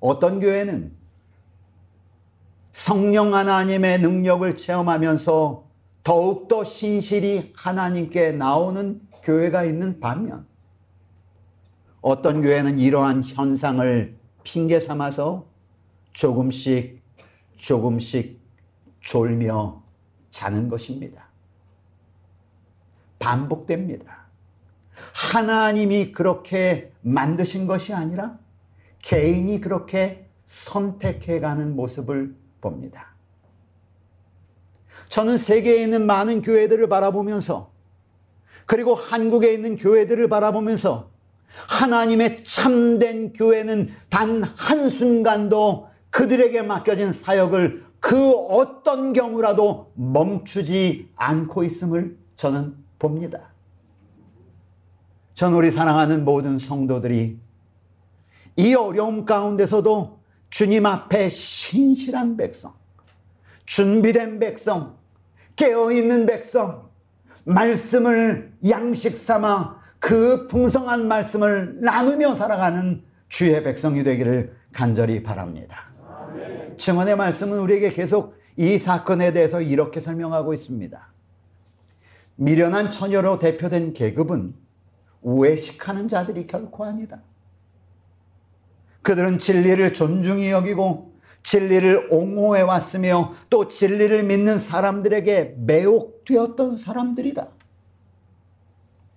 어떤 0.00 0.40
교회는 0.40 0.92
성령 2.72 3.34
하나님의 3.34 4.00
능력을 4.00 4.56
체험하면서 4.56 5.65
더욱더 6.06 6.62
신실히 6.62 7.52
하나님께 7.56 8.30
나오는 8.30 9.00
교회가 9.24 9.64
있는 9.64 9.98
반면 9.98 10.46
어떤 12.00 12.42
교회는 12.42 12.78
이러한 12.78 13.24
현상을 13.24 14.16
핑계 14.44 14.78
삼아서 14.78 15.46
조금씩 16.12 17.02
조금씩 17.56 18.38
졸며 19.00 19.82
자는 20.30 20.68
것입니다. 20.68 21.26
반복됩니다. 23.18 24.28
하나님이 25.32 26.12
그렇게 26.12 26.92
만드신 27.02 27.66
것이 27.66 27.92
아니라 27.92 28.38
개인이 29.02 29.60
그렇게 29.60 30.28
선택해 30.44 31.40
가는 31.40 31.74
모습을 31.74 32.36
봅니다. 32.60 33.15
저는 35.08 35.38
세계에 35.38 35.82
있는 35.82 36.06
많은 36.06 36.42
교회들을 36.42 36.88
바라보면서 36.88 37.70
그리고 38.66 38.94
한국에 38.94 39.52
있는 39.52 39.76
교회들을 39.76 40.28
바라보면서 40.28 41.10
하나님의 41.68 42.36
참된 42.44 43.32
교회는 43.32 43.90
단 44.10 44.42
한순간도 44.42 45.88
그들에게 46.10 46.62
맡겨진 46.62 47.12
사역을 47.12 47.84
그 48.00 48.30
어떤 48.30 49.12
경우라도 49.12 49.92
멈추지 49.94 51.08
않고 51.16 51.64
있음을 51.64 52.16
저는 52.36 52.74
봅니다. 52.98 53.52
전 55.34 55.54
우리 55.54 55.70
사랑하는 55.70 56.24
모든 56.24 56.58
성도들이 56.58 57.38
이 58.56 58.74
어려움 58.74 59.24
가운데서도 59.24 60.18
주님 60.48 60.86
앞에 60.86 61.28
신실한 61.28 62.36
백성, 62.36 62.72
준비된 63.66 64.38
백성, 64.38 64.96
깨어있는 65.56 66.26
백성, 66.26 66.88
말씀을 67.44 68.52
양식 68.68 69.16
삼아 69.16 69.80
그 69.98 70.46
풍성한 70.48 71.08
말씀을 71.08 71.80
나누며 71.80 72.34
살아가는 72.34 73.02
주의 73.28 73.62
백성이 73.62 74.02
되기를 74.02 74.56
간절히 74.72 75.22
바랍니다. 75.22 75.90
증언의 76.76 77.16
말씀은 77.16 77.58
우리에게 77.58 77.90
계속 77.90 78.36
이 78.56 78.78
사건에 78.78 79.32
대해서 79.32 79.60
이렇게 79.60 80.00
설명하고 80.00 80.54
있습니다. 80.54 81.12
미련한 82.36 82.90
처녀로 82.90 83.38
대표된 83.38 83.92
계급은 83.92 84.54
우애식하는 85.22 86.08
자들이 86.08 86.46
결코 86.46 86.84
아니다. 86.84 87.22
그들은 89.02 89.38
진리를 89.38 89.92
존중히 89.94 90.50
여기고 90.50 91.15
진리를 91.46 92.08
옹호해 92.10 92.62
왔으며 92.62 93.32
또 93.48 93.68
진리를 93.68 94.24
믿는 94.24 94.58
사람들에게 94.58 95.54
매혹되었던 95.58 96.76
사람들이다. 96.76 97.46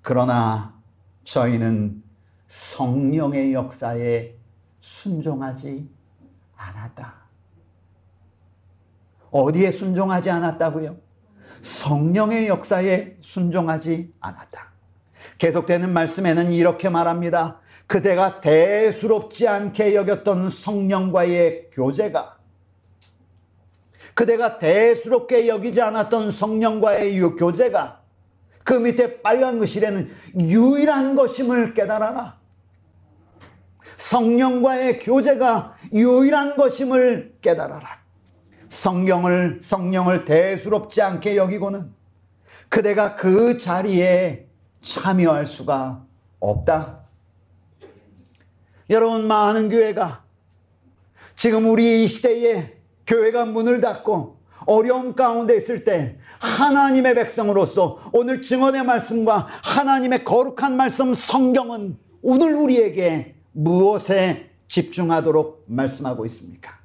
그러나 0.04 0.80
저희는 1.24 2.04
성령의 2.48 3.54
역사에 3.54 4.36
순종하지 4.80 5.90
않았다. 6.56 7.16
어디에 9.32 9.72
순종하지 9.72 10.30
않았다고요? 10.30 10.98
성령의 11.62 12.48
역사에 12.48 13.18
순종하지 13.22 14.14
않았다. 14.20 14.72
계속되는 15.40 15.92
말씀에는 15.92 16.54
이렇게 16.54 16.90
말합니다. 16.90 17.60
그대가 17.90 18.40
대수롭지 18.40 19.48
않게 19.48 19.96
여겼던 19.96 20.52
성령과의 20.52 21.72
교제가 21.72 22.38
그대가 24.14 24.60
대수롭게 24.60 25.48
여기지 25.48 25.82
않았던 25.82 26.30
성령과의 26.30 27.16
이 27.16 27.20
교제가 27.20 28.02
그 28.64 28.76
밑에 28.76 29.24
빨간 29.24 29.58
글씨에는 29.58 30.12
유일한 30.40 31.16
것임을 31.16 31.74
깨달아라. 31.74 32.38
성령과의 33.98 35.00
교제가 35.00 35.76
유일한 35.92 36.56
것임을 36.56 37.38
깨달아라. 37.42 38.02
성령을 38.68 39.62
성령을 39.64 40.26
대수롭지 40.26 41.02
않게 41.02 41.38
여기고는 41.38 41.92
그대가 42.70 43.16
그 43.16 43.58
자리에 43.58 44.46
참여할 44.82 45.48
수가 45.48 46.06
없다. 46.40 47.09
여러분 48.90 49.28
많은 49.28 49.70
교회가 49.70 50.24
지금 51.36 51.70
우리 51.70 52.04
이 52.04 52.08
시대에 52.08 52.78
교회가 53.06 53.46
문을 53.46 53.82
닫고 53.82 54.40
어려움 54.66 55.16
가운데 55.16 55.56
있을 55.56 55.84
때 55.84 56.18
하나님의 56.40 57.16
백성으로서 57.16 58.00
오늘 58.12 58.42
증언의 58.42 58.84
말씀과 58.84 59.48
하나님의 59.64 60.26
거룩한 60.26 60.76
말씀 60.76 61.14
성경은 61.14 61.98
오늘 62.22 62.54
우리에게 62.54 63.36
무엇에 63.52 64.50
집중하도록 64.68 65.66
말씀하고 65.68 66.26
있습니까? 66.26 66.80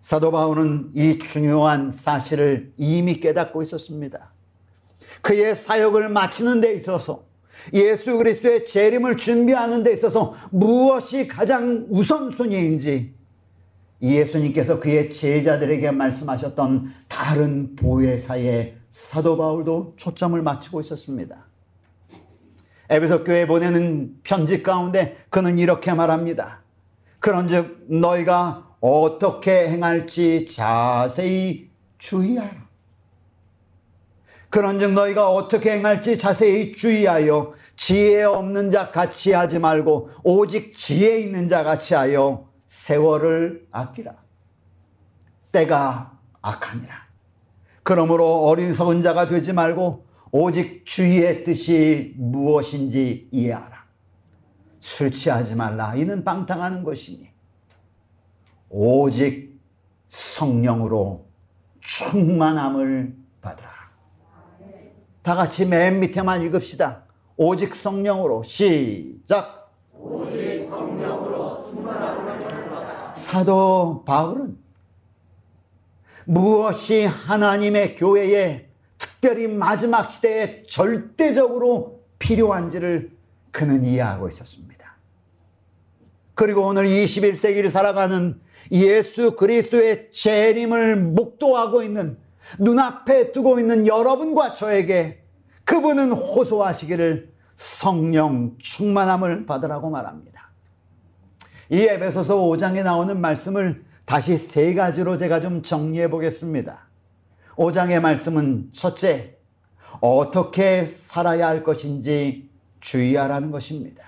사도 0.00 0.30
바울은 0.30 0.92
이 0.94 1.18
중요한 1.18 1.90
사실을 1.90 2.72
이미 2.76 3.20
깨닫고 3.20 3.62
있었습니다. 3.62 4.32
그의 5.22 5.54
사역을 5.54 6.08
마치는 6.08 6.60
데 6.60 6.74
있어서 6.74 7.27
예수 7.72 8.16
그리스도의 8.16 8.64
재림을 8.64 9.16
준비하는 9.16 9.82
데 9.82 9.92
있어서 9.92 10.34
무엇이 10.50 11.26
가장 11.26 11.86
우선순위인지 11.90 13.14
예수님께서 14.00 14.78
그의 14.78 15.10
제자들에게 15.10 15.90
말씀하셨던 15.90 16.92
다른 17.08 17.74
보혜사의 17.74 18.76
사도 18.90 19.36
바울도 19.36 19.94
초점을 19.96 20.40
맞추고 20.40 20.80
있었습니다. 20.80 21.46
에베소 22.90 23.24
교회 23.24 23.46
보내는 23.46 24.20
편지 24.22 24.62
가운데 24.62 25.18
그는 25.28 25.58
이렇게 25.58 25.92
말합니다. 25.92 26.62
그런즉 27.18 27.86
너희가 27.88 28.76
어떻게 28.80 29.68
행할지 29.68 30.46
자세히 30.46 31.68
주의하라. 31.98 32.67
그런즉 34.50 34.92
너희가 34.92 35.30
어떻게 35.30 35.72
행할지 35.72 36.16
자세히 36.16 36.72
주의하여 36.72 37.54
지혜 37.76 38.24
없는 38.24 38.70
자 38.70 38.90
같이 38.90 39.32
하지 39.32 39.58
말고 39.58 40.10
오직 40.24 40.72
지혜 40.72 41.20
있는 41.20 41.48
자 41.48 41.62
같이 41.62 41.94
하여 41.94 42.48
세월을 42.66 43.66
아끼라. 43.70 44.16
때가 45.52 46.18
악하니라. 46.40 47.08
그러므로 47.82 48.44
어린석은 48.46 49.00
자가 49.00 49.28
되지 49.28 49.52
말고 49.52 50.06
오직 50.30 50.84
주의의 50.84 51.44
뜻이 51.44 52.14
무엇인지 52.18 53.28
이해하라. 53.30 53.86
술 54.80 55.10
취하지 55.10 55.54
말라. 55.54 55.94
이는 55.94 56.24
방탕하는 56.24 56.84
것이니. 56.84 57.28
오직 58.68 59.58
성령으로 60.08 61.26
충만함을. 61.80 63.16
다 65.28 65.34
같이 65.34 65.66
맨 65.66 66.00
밑에만 66.00 66.40
읽읍시다. 66.46 67.04
오직 67.36 67.74
성령으로 67.74 68.42
시작. 68.44 69.70
오직 69.92 70.66
성령으로 70.70 71.82
받으라. 71.84 73.12
사도 73.14 74.04
바울은 74.06 74.56
무엇이 76.24 77.04
하나님의 77.04 77.96
교회에 77.96 78.70
특별히 78.96 79.48
마지막 79.48 80.10
시대에 80.10 80.62
절대적으로 80.62 82.00
필요한지를 82.18 83.12
그는 83.50 83.84
이해하고 83.84 84.28
있었습니다. 84.28 84.96
그리고 86.34 86.62
오늘 86.62 86.86
21세기를 86.86 87.68
살아가는 87.68 88.40
예수 88.72 89.36
그리스도의 89.36 90.10
재림을 90.10 90.96
목도하고 90.96 91.82
있는 91.82 92.16
눈앞에 92.58 93.32
두고 93.32 93.58
있는 93.58 93.86
여러분과 93.86 94.54
저에게 94.54 95.22
그분은 95.64 96.12
호소하시기를 96.12 97.32
성령 97.56 98.56
충만함을 98.58 99.44
받으라고 99.46 99.90
말합니다. 99.90 100.50
이 101.70 101.82
에베소서 101.82 102.36
5장에 102.36 102.82
나오는 102.82 103.20
말씀을 103.20 103.84
다시 104.04 104.38
세 104.38 104.72
가지로 104.74 105.18
제가 105.18 105.40
좀 105.40 105.60
정리해 105.60 106.08
보겠습니다. 106.08 106.88
5장의 107.56 108.00
말씀은 108.00 108.70
첫째, 108.72 109.36
어떻게 110.00 110.86
살아야 110.86 111.48
할 111.48 111.62
것인지 111.64 112.48
주의하라는 112.80 113.50
것입니다. 113.50 114.04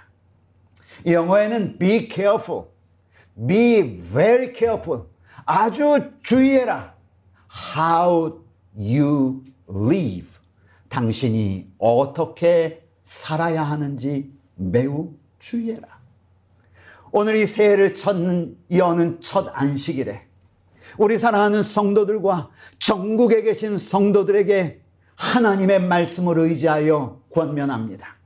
영어에는 1.07 1.79
be 1.79 2.09
careful, 2.09 2.66
be 3.46 4.00
very 4.00 4.55
careful, 4.55 5.05
아주 5.44 6.12
주의해라. 6.22 6.94
How 7.77 8.45
you 8.77 9.43
live. 9.69 10.29
당신이 10.89 11.73
어떻게 11.79 12.87
살아야 13.03 13.63
하는지 13.63 14.33
매우 14.57 15.15
주의해라. 15.39 16.01
오늘 17.13 17.37
이 17.37 17.47
새해를 17.47 17.95
첫, 17.95 18.17
여는 18.71 19.21
첫 19.21 19.51
안식일에 19.53 20.27
우리 20.99 21.19
사랑하는 21.19 21.63
성도들과 21.63 22.51
전국에 22.79 23.43
계신 23.43 23.79
성도들에게 23.79 24.81
하나님의 25.17 25.83
말씀을 25.83 26.39
의지하여 26.39 27.21
권면합니다. 27.33 28.17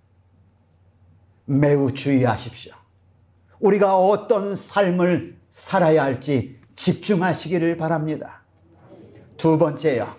매우 1.46 1.92
주의하십시오. 1.92 2.72
우리가 3.60 3.96
어떤 3.96 4.56
삶을 4.56 5.38
살아야 5.50 6.04
할지 6.04 6.58
집중하시기를 6.76 7.76
바랍니다. 7.76 8.43
두 9.36 9.58
번째요. 9.58 10.14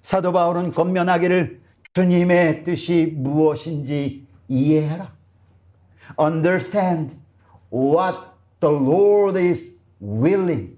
사도 0.00 0.32
바울은 0.32 0.70
권면하기를 0.70 1.60
주님의 1.92 2.64
뜻이 2.64 3.14
무엇인지 3.16 4.26
이해해라. 4.48 5.12
Understand 6.18 7.16
what 7.72 8.18
the 8.60 8.74
Lord 8.74 9.38
is 9.38 9.78
willing. 10.00 10.76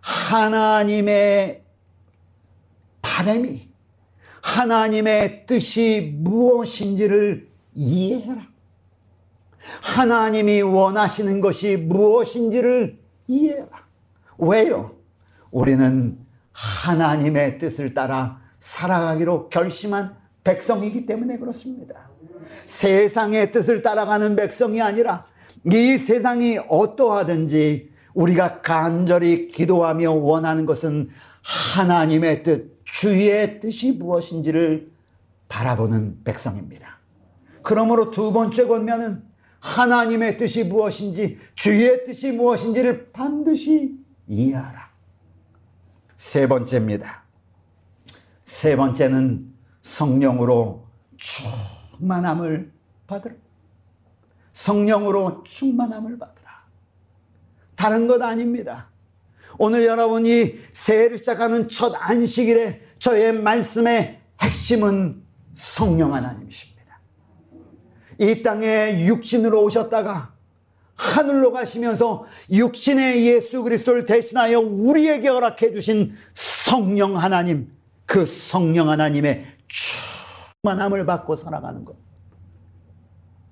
하나님의 0.00 1.62
바람이 3.02 3.68
하나님의 4.42 5.46
뜻이 5.46 6.14
무엇인지를 6.18 7.48
이해해라. 7.74 8.46
하나님이 9.82 10.62
원하시는 10.62 11.40
것이 11.40 11.76
무엇인지를 11.76 12.98
이해해라. 13.26 13.68
왜요? 14.38 14.96
우리는 15.50 16.25
하나님의 16.56 17.58
뜻을 17.58 17.92
따라 17.92 18.40
살아가기로 18.58 19.50
결심한 19.50 20.16
백성이기 20.42 21.04
때문에 21.04 21.36
그렇습니다. 21.38 22.08
세상의 22.64 23.52
뜻을 23.52 23.82
따라가는 23.82 24.36
백성이 24.36 24.80
아니라 24.80 25.26
이 25.70 25.98
세상이 25.98 26.58
어떠하든지 26.68 27.90
우리가 28.14 28.62
간절히 28.62 29.48
기도하며 29.48 30.12
원하는 30.12 30.64
것은 30.64 31.10
하나님의 31.74 32.42
뜻, 32.42 32.80
주의 32.84 33.60
뜻이 33.60 33.92
무엇인지를 33.92 34.90
바라보는 35.48 36.24
백성입니다. 36.24 36.98
그러므로 37.62 38.10
두 38.10 38.32
번째 38.32 38.66
권면은 38.66 39.22
하나님의 39.60 40.38
뜻이 40.38 40.64
무엇인지, 40.64 41.38
주의 41.54 42.04
뜻이 42.04 42.32
무엇인지를 42.32 43.10
반드시 43.12 43.96
이해하라. 44.28 44.85
세 46.16 46.46
번째입니다. 46.46 47.24
세 48.44 48.76
번째는 48.76 49.52
성령으로 49.82 50.86
충만함을 51.16 52.72
받으라. 53.06 53.34
성령으로 54.52 55.44
충만함을 55.44 56.18
받으라. 56.18 56.64
다른 57.74 58.06
것 58.06 58.20
아닙니다. 58.22 58.88
오늘 59.58 59.84
여러분이 59.86 60.58
새해를 60.72 61.18
시작하는 61.18 61.68
첫 61.68 61.94
안식일에 61.94 62.82
저의 62.98 63.32
말씀의 63.32 64.20
핵심은 64.40 65.22
성령 65.54 66.14
하나님이십니다. 66.14 67.00
이 68.18 68.42
땅에 68.42 69.06
육신으로 69.06 69.62
오셨다가 69.64 70.35
하늘로 70.96 71.52
가시면서 71.52 72.26
육신의 72.50 73.26
예수 73.26 73.62
그리스도를 73.62 74.06
대신하여 74.06 74.60
우리에게 74.60 75.28
허락해 75.28 75.72
주신 75.72 76.14
성령 76.34 77.18
하나님, 77.18 77.70
그 78.06 78.24
성령 78.24 78.88
하나님의 78.88 79.44
충만함을 79.68 81.04
받고 81.04 81.36
살아가는 81.36 81.84
것. 81.84 81.96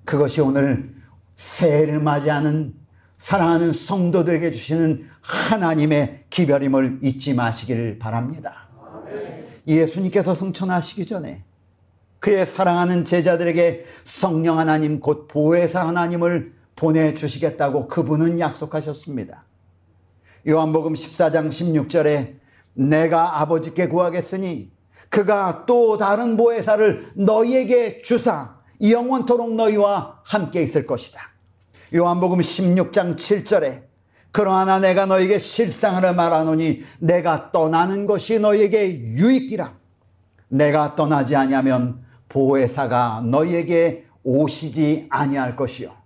그것이 0.05 0.41
오늘 0.41 0.95
새해를 1.35 1.99
맞이하는 1.99 2.73
사랑하는 3.17 3.73
성도들에게 3.73 4.51
주시는 4.51 5.07
하나님의 5.21 6.25
기별임을 6.29 6.99
잊지 7.01 7.33
마시기를 7.33 7.99
바랍니다. 7.99 8.67
예수님께서 9.67 10.33
승천하시기 10.33 11.05
전에 11.05 11.43
그의 12.19 12.45
사랑하는 12.45 13.05
제자들에게 13.05 13.85
성령 14.03 14.57
하나님 14.57 14.99
곧 14.99 15.27
보혜사 15.27 15.87
하나님을 15.87 16.54
보내주시겠다고 16.75 17.87
그분은 17.87 18.39
약속하셨습니다. 18.39 19.43
요한복음 20.47 20.93
14장 20.93 21.49
16절에 21.49 22.35
내가 22.73 23.41
아버지께 23.41 23.87
구하겠으니 23.87 24.71
그가 25.09 25.65
또 25.65 25.97
다른 25.97 26.35
보혜사를 26.37 27.11
너희에게 27.15 28.01
주사 28.01 28.55
영원토록 28.81 29.55
너희와 29.55 30.19
함께 30.23 30.61
있을 30.61 30.85
것이다. 30.85 31.21
요한복음 31.93 32.39
16장 32.39 33.15
7절에 33.15 33.83
그러하나 34.31 34.79
내가 34.79 35.05
너에게 35.05 35.37
실상을 35.37 36.13
말하노니 36.13 36.83
내가 36.99 37.53
떠나는 37.53 38.05
것이 38.05 38.37
너에게 38.39 38.99
유익이라. 38.99 39.73
내가 40.49 40.95
떠나지 40.95 41.35
아니하면 41.37 42.03
보혜사가 42.27 43.23
너희에게 43.25 44.05
오시지 44.23 45.07
아니할 45.09 45.55
것이요. 45.55 46.04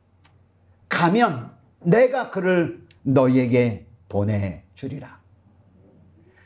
가면 0.90 1.52
내가 1.82 2.32
그를 2.32 2.86
너희에게 3.04 3.86
보내주리라. 4.10 5.20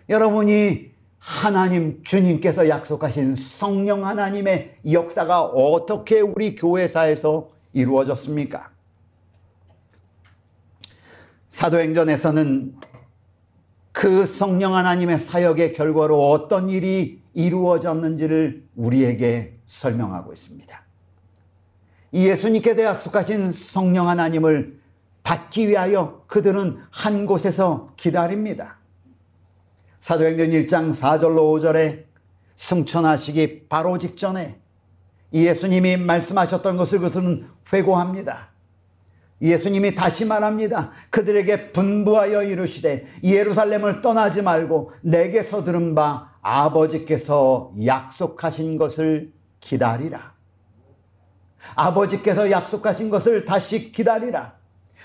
여러분이 0.10 0.92
하나님 1.18 2.04
주님께서 2.04 2.68
약속하신 2.68 3.36
성령 3.36 4.06
하나님의 4.06 4.80
역사가 4.92 5.44
어떻게 5.44 6.20
우리 6.20 6.56
교회사에서 6.56 7.50
이루어졌습니까? 7.72 8.72
사도행전에서는 11.48 12.76
그 13.94 14.26
성령 14.26 14.76
하나님의 14.76 15.18
사역의 15.20 15.74
결과로 15.74 16.30
어떤 16.30 16.70
일이 16.70 17.22
이루어졌는지를 17.34 18.68
우리에게 18.76 19.58
설명하고 19.66 20.34
있습니다. 20.34 20.83
예수님께서 22.14 22.84
약속하신 22.84 23.52
성령 23.52 24.08
하나님을 24.08 24.80
받기 25.24 25.68
위하여 25.68 26.24
그들은 26.28 26.80
한 26.92 27.26
곳에서 27.26 27.94
기다립니다. 27.96 28.78
사도행전 30.00 30.50
1장 30.50 30.92
4절로 30.92 31.38
5절에 31.60 32.04
승천하시기 32.56 33.68
바로 33.68 33.98
직전에 33.98 34.60
예수님이 35.34 35.98
말씀하셨던 35.98 36.78
것을 36.78 37.00
그들은 37.00 37.48
회고합니다. 37.72 38.50
예수님이 39.42 39.96
다시 39.96 40.26
말합니다. 40.26 40.92
그들에게 41.10 41.72
분부하여 41.72 42.44
이르시되 42.44 43.08
예루살렘을 43.24 44.02
떠나지 44.02 44.42
말고 44.42 44.92
내게 45.02 45.42
서 45.42 45.64
들은 45.64 45.96
바 45.96 46.34
아버지께서 46.42 47.74
약속하신 47.84 48.78
것을 48.78 49.34
기다리라. 49.60 50.33
아버지께서 51.76 52.52
약속하신 52.52 53.10
것을 53.10 53.46
다시 53.46 53.92
기다리라. 53.92 54.56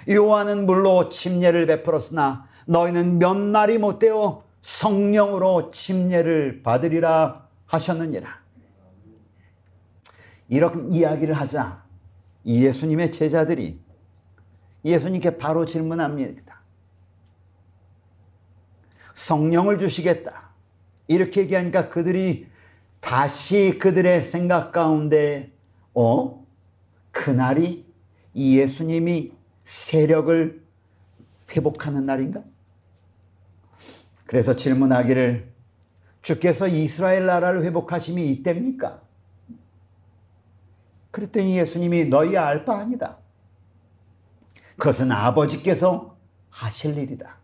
요한은 0.08 0.66
물로 0.66 1.08
침례를 1.08 1.66
베풀었으나 1.66 2.46
너희는 2.66 3.18
몇 3.18 3.36
날이 3.36 3.78
못되어 3.78 4.44
성령으로 4.62 5.70
침례를 5.70 6.62
받으리라 6.62 7.46
하셨느니라. 7.66 8.38
이런 10.48 10.92
이야기를 10.92 11.34
하자 11.34 11.82
예수님의 12.46 13.12
제자들이 13.12 13.80
예수님께 14.84 15.36
바로 15.38 15.66
질문합니다. 15.66 16.62
성령을 19.14 19.78
주시겠다. 19.78 20.50
이렇게 21.08 21.42
얘기하니까 21.42 21.88
그들이 21.88 22.46
다시 23.00 23.78
그들의 23.80 24.22
생각 24.22 24.72
가운데, 24.72 25.52
어? 25.94 26.46
그날이 27.18 27.84
예수님이 28.36 29.32
세력을 29.64 30.62
회복하는 31.50 32.06
날인가? 32.06 32.44
그래서 34.24 34.54
질문하기를 34.54 35.52
주께서 36.22 36.68
이스라엘 36.68 37.26
나라를 37.26 37.64
회복하심이 37.64 38.30
이때입니까? 38.30 39.02
그랬더니 41.10 41.58
예수님이 41.58 42.04
너희 42.04 42.36
알 42.36 42.64
바 42.64 42.78
아니다. 42.78 43.18
그것은 44.76 45.10
아버지께서 45.10 46.16
하실 46.50 46.96
일이다. 46.98 47.36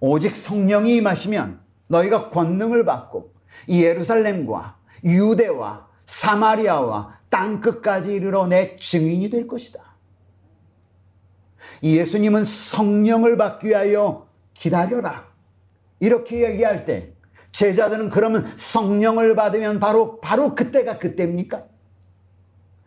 오직 0.00 0.36
성령이 0.36 0.96
임하시면 0.96 1.60
너희가 1.86 2.28
권능을 2.28 2.84
받고 2.84 3.32
예루살렘과 3.70 4.76
유대와 5.02 5.88
사마리아와 6.04 7.21
땅 7.32 7.62
끝까지 7.62 8.12
이르러 8.12 8.46
내 8.46 8.76
증인이 8.76 9.30
될 9.30 9.46
것이다. 9.48 9.82
예수님은 11.82 12.44
성령을 12.44 13.38
받기 13.38 13.68
위하여 13.68 14.28
기다려라. 14.52 15.26
이렇게 15.98 16.44
얘기할 16.44 16.84
때 16.84 17.14
제자들은 17.52 18.10
그러면 18.10 18.52
성령을 18.56 19.34
받으면 19.34 19.80
바로 19.80 20.20
바로 20.20 20.54
그때가 20.54 20.98
그때입니까? 20.98 21.64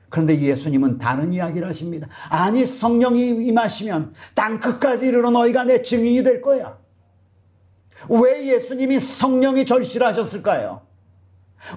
그런데 0.10 0.40
예수님은 0.40 1.00
다른 1.00 1.34
이야기를 1.34 1.68
하십니다. 1.68 2.08
아니 2.30 2.68
성령이 2.68 3.48
임하시면 3.48 4.14
땅 4.36 4.60
끝까지 4.60 5.08
이르러 5.08 5.32
너희가 5.32 5.64
내 5.64 5.82
증인이 5.82 6.22
될 6.22 6.44
거야. 6.44 6.78
왜 8.10 8.46
예수님이 8.46 9.00
성령이 9.00 9.66
절실하셨을까요? 9.66 10.85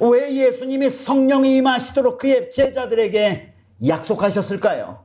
왜 0.01 0.35
예수님이 0.35 0.91
성령이 0.91 1.57
임하시도록 1.57 2.19
그의 2.19 2.51
제자들에게 2.51 3.55
약속하셨을까요? 3.87 5.05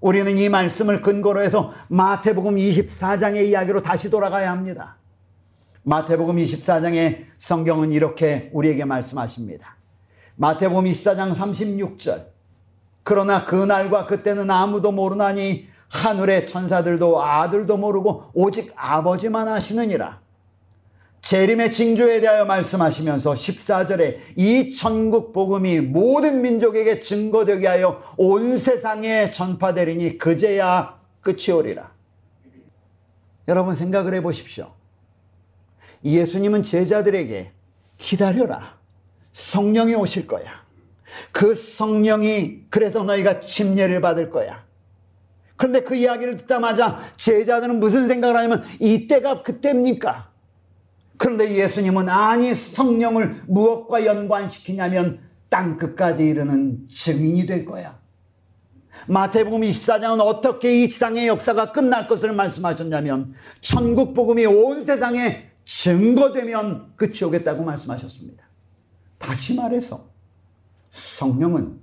우리는 0.00 0.36
이 0.36 0.48
말씀을 0.48 1.00
근거로 1.00 1.42
해서 1.42 1.72
마태복음 1.88 2.56
24장의 2.56 3.46
이야기로 3.48 3.82
다시 3.82 4.10
돌아가야 4.10 4.50
합니다. 4.50 4.96
마태복음 5.84 6.36
24장의 6.36 7.26
성경은 7.38 7.92
이렇게 7.92 8.50
우리에게 8.52 8.84
말씀하십니다. 8.84 9.76
마태복음 10.36 10.84
24장 10.84 11.32
36절. 11.32 12.26
그러나 13.04 13.44
그날과 13.44 14.06
그때는 14.06 14.50
아무도 14.50 14.92
모르나니 14.92 15.68
하늘의 15.88 16.46
천사들도 16.46 17.22
아들도 17.22 17.76
모르고 17.76 18.30
오직 18.32 18.72
아버지만 18.76 19.48
아시느니라. 19.48 20.20
재림의 21.22 21.70
징조에 21.70 22.20
대하여 22.20 22.44
말씀하시면서 22.44 23.34
14절에 23.34 24.18
이 24.36 24.74
천국 24.74 25.32
복음이 25.32 25.80
모든 25.80 26.42
민족에게 26.42 26.98
증거되게 26.98 27.66
하여 27.66 28.02
온 28.16 28.58
세상에 28.58 29.30
전파되리니 29.30 30.18
그제야 30.18 30.98
끝이 31.20 31.52
오리라. 31.52 31.92
여러분 33.46 33.74
생각을 33.76 34.14
해 34.14 34.20
보십시오. 34.20 34.72
예수님은 36.04 36.64
제자들에게 36.64 37.52
기다려라. 37.98 38.76
성령이 39.30 39.94
오실 39.94 40.26
거야. 40.26 40.62
그 41.30 41.54
성령이 41.54 42.64
그래서 42.68 43.04
너희가 43.04 43.38
침례를 43.38 44.00
받을 44.00 44.28
거야. 44.28 44.64
그런데 45.54 45.80
그 45.80 45.94
이야기를 45.94 46.38
듣자마자 46.38 46.98
제자들은 47.16 47.78
무슨 47.78 48.08
생각을 48.08 48.36
하냐면 48.36 48.64
이때가 48.80 49.42
그때입니까? 49.42 50.31
그런데 51.16 51.54
예수님은 51.54 52.08
아니 52.08 52.54
성령을 52.54 53.42
무엇과 53.46 54.04
연관시키냐면 54.06 55.20
땅 55.48 55.76
끝까지 55.76 56.24
이르는 56.24 56.88
증인이 56.88 57.46
될 57.46 57.64
거야. 57.64 58.00
마태복음 59.06 59.62
24장은 59.62 60.20
어떻게 60.20 60.82
이 60.82 60.88
지상의 60.88 61.26
역사가 61.26 61.72
끝날 61.72 62.08
것을 62.08 62.32
말씀하셨냐면 62.32 63.34
천국 63.60 64.14
복음이 64.14 64.46
온 64.46 64.84
세상에 64.84 65.50
증거되면 65.64 66.96
끝이 66.96 67.22
오겠다고 67.24 67.64
말씀하셨습니다. 67.64 68.44
다시 69.18 69.54
말해서 69.54 70.08
성령은 70.90 71.80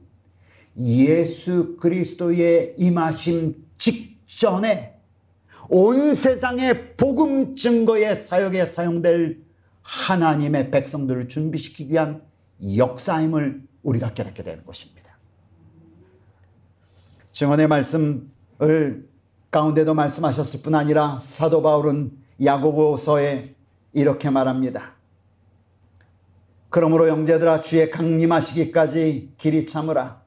예수 0.78 1.78
그리스도의 1.78 2.76
임하심 2.78 3.56
직전에 3.78 4.99
온 5.70 6.16
세상의 6.16 6.96
복음 6.98 7.56
증거의 7.56 8.16
사역에 8.16 8.66
사용될 8.66 9.40
하나님의 9.84 10.72
백성들을 10.72 11.28
준비시키기 11.28 11.94
위한 11.94 12.24
역사임을 12.76 13.62
우리가 13.84 14.14
깨닫게 14.14 14.44
되는 14.44 14.66
것입니다. 14.66 15.18
증언의 17.32 17.68
말씀을 17.68 19.08
가운데도 19.52 19.94
말씀하셨을 19.94 20.62
뿐 20.62 20.76
아니라 20.76 21.20
사도 21.20 21.62
바울은 21.62 22.12
야고보서에 22.44 23.56
이렇게 23.94 24.30
말합니다. 24.30 24.94
그러므로 26.70 27.08
형제들아 27.08 27.62
주의 27.62 27.90
강림하시기까지 27.90 29.34
길이 29.38 29.66
참으라. 29.66 30.22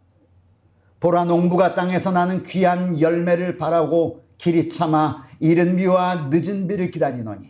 보라 1.01 1.25
농부가 1.25 1.75
땅에서 1.75 2.13
나는 2.13 2.43
귀한 2.45 3.01
열매를 3.01 3.57
바라고 3.59 4.22
길이 4.43 4.69
참아 4.69 5.29
이른 5.39 5.77
비와 5.77 6.29
늦은 6.33 6.67
비를 6.67 6.91
기다리노니 6.91 7.49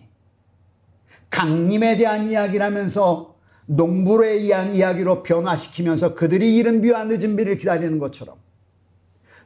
강림에 1.31 1.97
대한 1.97 2.29
이야기라면서 2.29 3.35
농부에 3.65 4.33
의한 4.33 4.75
이야기로 4.75 5.23
변화시키면서 5.23 6.15
그들이 6.15 6.55
이른 6.55 6.83
비와 6.83 7.05
늦은 7.05 7.35
비를 7.37 7.57
기다리는 7.57 7.99
것처럼 7.99 8.37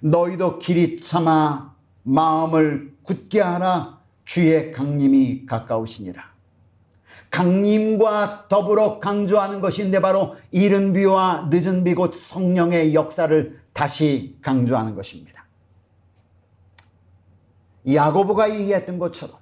너희도 0.00 0.58
길이 0.58 0.98
참아 0.98 1.72
마음을 2.02 2.92
굳게 3.04 3.40
하라 3.40 4.00
주의 4.24 4.72
강림이 4.72 5.46
가까우시니라. 5.46 6.34
강림과 7.30 8.46
더불어 8.48 8.98
강조하는 8.98 9.60
것인데 9.60 10.00
바로 10.00 10.34
이른 10.50 10.92
비와 10.92 11.48
늦은 11.52 11.84
비 11.84 11.94
곧 11.94 12.12
성령의 12.12 12.92
역사를 12.94 13.60
다시 13.72 14.36
강조하는 14.42 14.96
것입니다. 14.96 15.45
야고보가 17.92 18.58
얘기했던 18.58 18.98
것처럼 18.98 19.36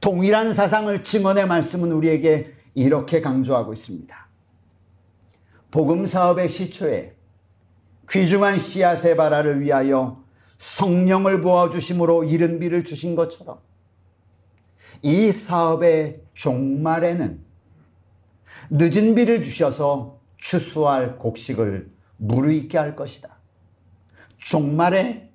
동일한 0.00 0.54
사상을 0.54 1.02
증언의 1.02 1.46
말씀은 1.46 1.92
우리에게 1.92 2.54
이렇게 2.74 3.20
강조하고 3.20 3.72
있습니다. 3.72 4.28
복음 5.70 6.06
사업의 6.06 6.48
시초에 6.48 7.14
귀중한 8.08 8.58
씨앗의 8.58 9.16
발화를 9.16 9.60
위하여 9.60 10.24
성령을 10.58 11.40
부어주심으로 11.42 12.24
이른 12.24 12.58
비를 12.58 12.84
주신 12.84 13.14
것처럼 13.14 13.58
이 15.02 15.32
사업의 15.32 16.22
종말에는 16.34 17.40
늦은 18.70 19.14
비를 19.14 19.42
주셔서 19.42 20.20
추수할 20.36 21.16
곡식을 21.18 21.90
무르익게 22.16 22.76
할 22.76 22.96
것이다. 22.96 23.38
종말에 24.38 25.29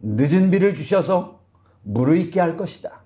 늦은 0.00 0.50
비를 0.50 0.74
주셔서 0.74 1.40
무르익게 1.82 2.40
할 2.40 2.56
것이다. 2.56 3.02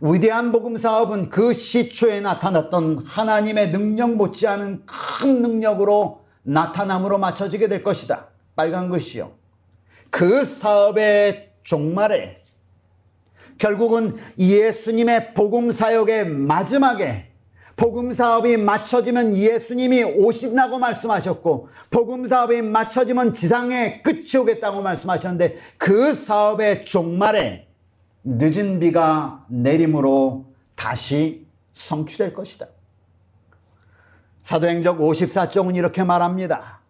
위대한 0.00 0.50
복음 0.50 0.76
사업은 0.76 1.28
그 1.28 1.52
시초에 1.52 2.20
나타났던 2.20 3.00
하나님의 3.04 3.70
능력 3.70 4.14
못지않은 4.14 4.86
큰 4.86 5.42
능력으로 5.42 6.24
나타남으로 6.42 7.18
맞춰지게 7.18 7.68
될 7.68 7.82
것이다. 7.82 8.28
빨간 8.56 8.88
글씨요. 8.88 9.32
그 10.10 10.44
사업의 10.44 11.52
종말에 11.62 12.42
결국은 13.58 14.16
예수님의 14.38 15.34
복음 15.34 15.70
사역의 15.70 16.28
마지막에 16.28 17.29
복음 17.80 18.12
사업이 18.12 18.58
맞춰지면 18.58 19.34
예수님이 19.34 20.02
오신다고 20.04 20.78
말씀하셨고 20.78 21.70
복음 21.88 22.26
사업이 22.26 22.60
맞춰지면 22.60 23.32
지상에 23.32 24.02
끝이 24.02 24.36
오겠다고 24.38 24.82
말씀하셨는데 24.82 25.56
그 25.78 26.12
사업의 26.12 26.84
종말에 26.84 27.68
늦은 28.22 28.80
비가 28.80 29.46
내림으로 29.48 30.52
다시 30.74 31.46
성취될 31.72 32.34
것이다. 32.34 32.66
사도행적 34.42 34.98
54쪽은 34.98 35.74
이렇게 35.74 36.04
말합니다. 36.04 36.80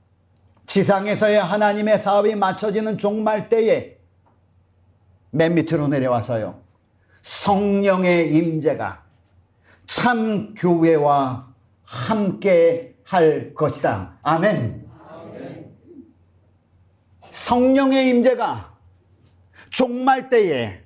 지상에서의 0.67 1.41
하나님의 1.41 1.99
사업이 1.99 2.35
맞춰지는 2.35 2.99
종말 2.99 3.49
때에 3.49 3.97
맨 5.31 5.55
밑으로 5.55 5.87
내려와서요. 5.87 6.61
성령의 7.23 8.35
임재가 8.35 9.10
참 9.91 10.55
교회와 10.55 11.53
함께 11.83 12.95
할 13.03 13.53
것이다. 13.55 14.19
아멘. 14.23 14.89
성령의 17.29 18.09
임재가 18.11 18.73
종말 19.71 20.29
때에 20.29 20.85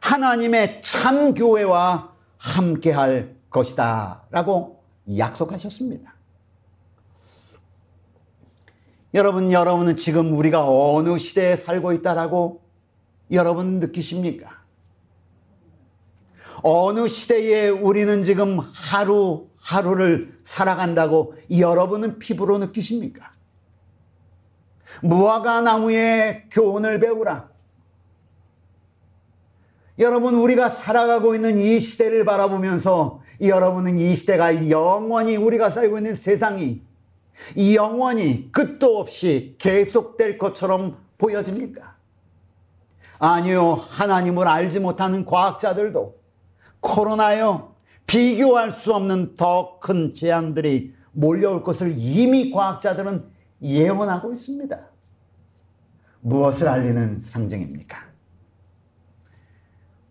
하나님의 0.00 0.80
참 0.80 1.34
교회와 1.34 2.14
함께 2.38 2.90
할 2.90 3.36
것이다. 3.50 4.22
라고 4.30 4.82
약속하셨습니다. 5.18 6.14
여러분, 9.12 9.52
여러분은 9.52 9.96
지금 9.96 10.32
우리가 10.34 10.66
어느 10.66 11.18
시대에 11.18 11.54
살고 11.54 11.92
있다라고 11.92 12.62
여러분 13.30 13.78
느끼십니까? 13.78 14.57
어느 16.62 17.08
시대에 17.08 17.68
우리는 17.68 18.22
지금 18.22 18.58
하루 18.58 19.48
하루를 19.60 20.38
살아간다고 20.44 21.34
여러분은 21.50 22.18
피부로 22.18 22.58
느끼십니까? 22.58 23.32
무화과 25.02 25.60
나무의 25.60 26.44
교훈을 26.50 27.00
배우라. 27.00 27.50
여러분, 29.98 30.36
우리가 30.36 30.68
살아가고 30.68 31.34
있는 31.34 31.58
이 31.58 31.80
시대를 31.80 32.24
바라보면서 32.24 33.20
여러분은 33.40 33.98
이 33.98 34.14
시대가 34.16 34.70
영원히 34.70 35.36
우리가 35.36 35.70
살고 35.70 35.98
있는 35.98 36.14
세상이 36.14 36.80
영원히 37.74 38.50
끝도 38.50 38.98
없이 38.98 39.56
계속될 39.58 40.38
것처럼 40.38 40.96
보여집니까? 41.18 41.96
아니요, 43.18 43.74
하나님을 43.74 44.46
알지 44.46 44.80
못하는 44.80 45.24
과학자들도 45.24 46.17
코로나요, 46.80 47.74
비교할 48.06 48.72
수 48.72 48.94
없는 48.94 49.34
더 49.34 49.78
큰 49.80 50.14
재앙들이 50.14 50.94
몰려올 51.12 51.62
것을 51.62 51.92
이미 51.96 52.50
과학자들은 52.50 53.24
예언하고 53.62 54.32
있습니다. 54.32 54.78
무엇을 56.20 56.68
알리는 56.68 57.20
상징입니까? 57.20 58.08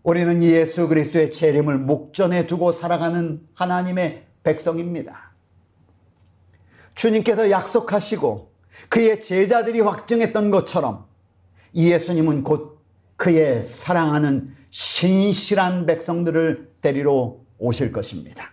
우리는 0.02 0.42
예수 0.42 0.88
그리스도의 0.88 1.30
재림을 1.30 1.78
목전에 1.78 2.46
두고 2.46 2.72
살아가는 2.72 3.46
하나님의 3.54 4.26
백성입니다. 4.42 5.32
주님께서 6.94 7.50
약속하시고 7.50 8.52
그의 8.88 9.20
제자들이 9.20 9.80
확증했던 9.80 10.50
것처럼 10.50 11.06
예수님은 11.74 12.42
곧 12.42 12.82
그의 13.16 13.64
사랑하는 13.64 14.54
신실한 14.70 15.86
백성들을 15.86 16.72
데리러 16.80 17.36
오실 17.58 17.92
것입니다. 17.92 18.52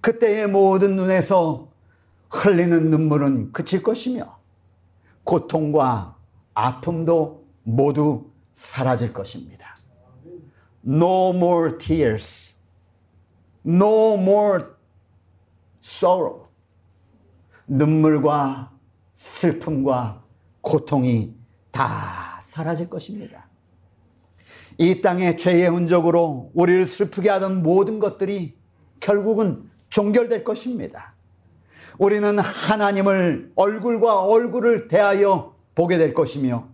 그때의 0.00 0.48
모든 0.48 0.96
눈에서 0.96 1.68
흘리는 2.30 2.90
눈물은 2.90 3.52
그칠 3.52 3.82
것이며 3.82 4.38
고통과 5.24 6.16
아픔도 6.54 7.46
모두 7.62 8.30
사라질 8.52 9.12
것입니다. 9.12 9.78
No 10.86 11.30
more 11.30 11.78
tears. 11.78 12.54
No 13.66 14.14
more 14.14 14.64
sorrow. 15.82 16.46
눈물과 17.66 18.72
슬픔과 19.14 20.22
고통이 20.60 21.34
다 21.72 22.40
사라질 22.42 22.88
것입니다. 22.88 23.48
이 24.78 25.00
땅의 25.00 25.38
죄의 25.38 25.68
흔적으로 25.68 26.50
우리를 26.54 26.84
슬프게 26.84 27.30
하던 27.30 27.62
모든 27.62 27.98
것들이 27.98 28.54
결국은 29.00 29.70
종결될 29.88 30.44
것입니다. 30.44 31.14
우리는 31.98 32.38
하나님을 32.38 33.52
얼굴과 33.54 34.22
얼굴을 34.24 34.88
대하여 34.88 35.54
보게 35.74 35.96
될 35.96 36.12
것이며 36.12 36.68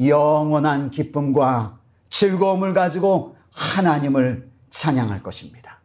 영원한 0.00 0.90
기쁨과 0.90 1.78
즐거움을 2.10 2.74
가지고 2.74 3.36
하나님을 3.54 4.48
찬양할 4.70 5.22
것입니다. 5.22 5.80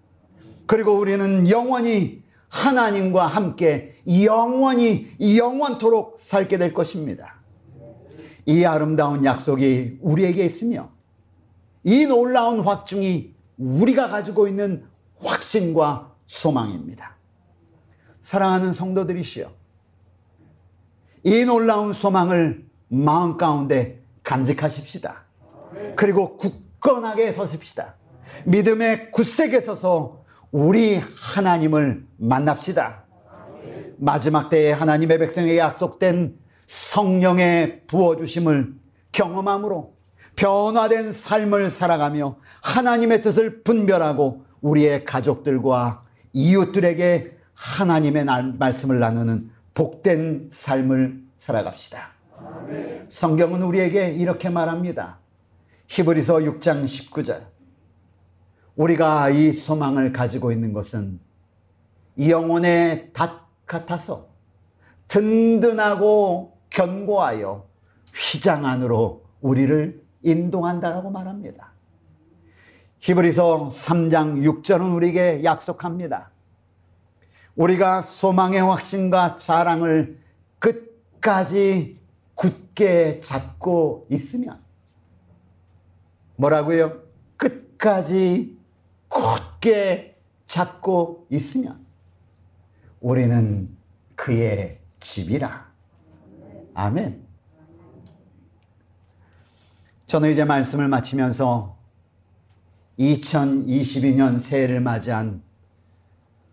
그리고 0.66 0.94
우리는 0.94 1.50
영원히 1.50 2.24
하나님과 2.50 3.28
함께 3.28 3.96
영원히 4.08 5.12
영원토록 5.20 6.18
살게 6.20 6.58
될 6.58 6.74
것입니다. 6.74 7.36
이 8.46 8.64
아름다운 8.64 9.26
약속이 9.26 10.00
우리에게 10.02 10.46
있으며 10.46 10.90
이 11.88 12.06
놀라운 12.06 12.60
확증이 12.60 13.34
우리가 13.58 14.10
가지고 14.10 14.50
있는 14.50 14.86
확신과 15.22 16.16
소망입니다. 16.26 17.16
사랑하는 18.22 18.74
성도들이시여. 18.74 19.50
이 21.24 21.46
놀라운 21.46 21.94
소망을 21.94 22.66
마음 22.90 23.38
가운데 23.38 24.04
간직하십시다. 24.24 25.24
그리고 25.96 26.36
굳건하게 26.36 27.32
서십시다. 27.32 27.96
믿음의 28.44 29.14
굳세게 29.14 29.62
서서 29.62 30.26
우리 30.52 30.98
하나님을 30.98 32.06
만납시다. 32.18 33.06
마지막 33.96 34.50
때에 34.50 34.74
하나님의 34.74 35.20
백성에게 35.20 35.58
약속된 35.58 36.38
성령의 36.66 37.84
부어주심을 37.88 38.76
경험함으로 39.14 39.97
변화된 40.38 41.12
삶을 41.12 41.70
살아가며 41.70 42.38
하나님의 42.64 43.22
뜻을 43.22 43.64
분별하고 43.64 44.46
우리의 44.62 45.04
가족들과 45.04 46.06
이웃들에게 46.32 47.38
하나님의 47.54 48.26
말씀을 48.58 49.00
나누는 49.00 49.50
복된 49.74 50.50
삶을 50.52 51.24
살아갑시다. 51.38 52.12
성경은 53.10 53.64
우리에게 53.64 54.12
이렇게 54.12 54.50
말합니다. 54.50 55.20
히브리서 55.88 56.36
6장 56.38 56.84
19절. 56.84 57.48
우리가 58.76 59.30
이 59.32 59.52
소망을 59.52 60.14
가지고 60.14 60.52
있는 60.52 60.72
것은 60.72 61.20
영혼의 62.20 63.12
닷 63.14 63.48
같아서 63.66 64.28
든든하고 65.08 66.58
견고하여 66.70 67.66
휘장 68.14 68.66
안으로 68.66 69.24
우리를 69.42 70.07
인도한다라고 70.24 71.10
말합니다. 71.10 71.72
히브리서 73.00 73.70
3장 73.70 74.44
6절은 74.44 74.94
우리에게 74.96 75.44
약속합니다. 75.44 76.32
우리가 77.56 78.02
소망의 78.02 78.62
확신과 78.62 79.36
자랑을 79.36 80.20
끝까지 80.60 82.00
굳게 82.36 83.22
잡고 83.22 84.08
있으면 84.12 84.62
뭐라고요? 86.36 87.02
끝까지 87.36 88.58
굳게 89.08 90.20
잡고 90.46 91.28
있으면 91.30 91.86
우리는 93.02 93.76
그의 94.16 94.80
집이라. 95.00 95.68
아멘. 96.74 97.27
저는 100.08 100.32
이제 100.32 100.46
말씀을 100.46 100.88
마치면서 100.88 101.78
2022년 102.98 104.40
새해를 104.40 104.80
맞이한 104.80 105.44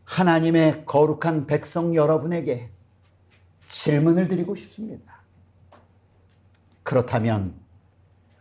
하나님의 0.04 0.84
거룩한 0.84 1.46
백성 1.46 1.94
여러분에게 1.94 2.70
질문을 3.68 4.26
드리고 4.28 4.56
싶습니다. 4.56 5.14
그렇다면 6.82 7.54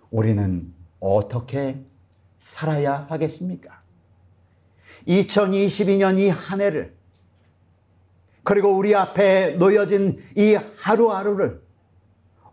우리는 0.09 0.74
어떻게 0.99 1.80
살아야 2.39 3.05
하겠습니까? 3.09 3.82
2022년 5.07 6.18
이 6.20 6.30
한 6.30 6.59
해를 6.59 6.95
그리고 8.43 8.76
우리 8.76 8.93
앞에 8.95 9.51
놓여진 9.57 10.22
이 10.36 10.55
하루하루를 10.55 11.61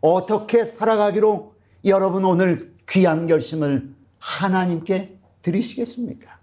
어떻게 0.01 0.65
살아가기로 0.65 1.55
여러분 1.85 2.25
오늘 2.25 2.75
귀한 2.89 3.27
결심을 3.27 3.95
하나님께 4.19 5.19
드리시겠습니까? 5.41 6.39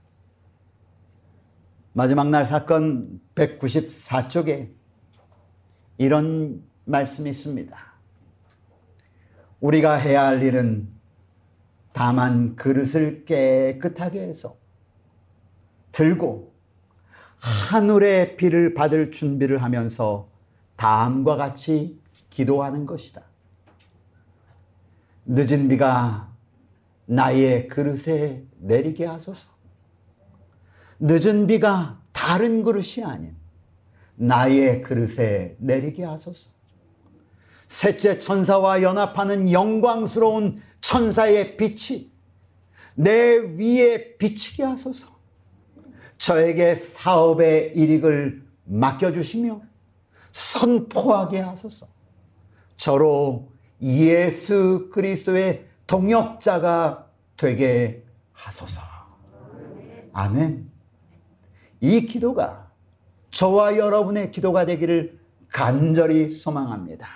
마지막 1.93 2.29
날 2.29 2.45
사건 2.45 3.19
194쪽에 3.35 4.69
이런 5.97 6.63
말씀이 6.85 7.29
있습니다. 7.29 7.77
우리가 9.59 9.95
해야 9.95 10.25
할 10.25 10.41
일은 10.43 10.87
다만 11.93 12.55
그릇을 12.55 13.25
깨끗하게 13.25 14.21
해서 14.21 14.57
들고 15.91 16.53
하늘의 17.39 18.37
비를 18.37 18.73
받을 18.73 19.11
준비를 19.11 19.61
하면서 19.61 20.29
다음과 20.75 21.35
같이 21.35 21.99
기도하는 22.29 22.85
것이다. 22.85 23.26
늦은 25.27 25.67
비가 25.67 26.33
나의 27.05 27.67
그릇에 27.67 28.43
내리게 28.59 29.05
하소서. 29.05 29.49
늦은 30.99 31.47
비가 31.47 32.01
다른 32.13 32.63
그릇이 32.63 33.03
아닌 33.03 33.35
나의 34.15 34.81
그릇에 34.81 35.55
내리게 35.59 36.05
하소서. 36.05 36.49
셋째 37.67 38.17
천사와 38.17 38.81
연합하는 38.81 39.51
영광스러운 39.51 40.61
천사의 40.79 41.57
빛이 41.57 42.09
내 42.95 43.37
위에 43.37 44.15
비치게 44.17 44.63
하소서. 44.63 45.09
저에게 46.17 46.73
사업의 46.73 47.73
이익을 47.75 48.47
맡겨주시며 48.63 49.61
선포하게 50.31 51.41
하소서. 51.41 51.87
저로 52.77 53.51
예수 53.81 54.89
그리스도의 54.91 55.65
동역자가 55.85 57.07
되게 57.35 58.03
하소서. 58.33 58.81
아멘. 60.13 60.69
이 61.79 62.07
기도가 62.07 62.67
저와 63.29 63.77
여러분의 63.77 64.31
기도가 64.31 64.65
되기를 64.65 65.19
간절히 65.49 66.29
소망합니다. 66.29 67.07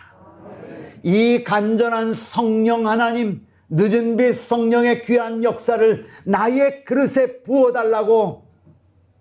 이 1.03 1.43
간절한 1.43 2.13
성령 2.13 2.87
하나님, 2.87 3.45
늦은 3.69 4.17
빛 4.17 4.33
성령의 4.33 5.03
귀한 5.03 5.43
역사를 5.43 6.05
나의 6.25 6.83
그릇에 6.85 7.41
부어달라고 7.43 8.45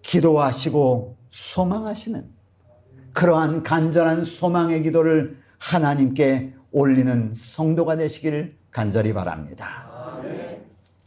기도하시고 0.03 1.17
소망하시는 1.31 2.29
그러한 3.13 3.63
간절한 3.63 4.25
소망의 4.25 4.83
기도를 4.83 5.39
하나님께 5.59 6.55
올리는 6.73 7.35
성도가 7.35 7.97
되시기를 7.97 8.57
간절히 8.71 9.13
바랍니다. 9.13 9.91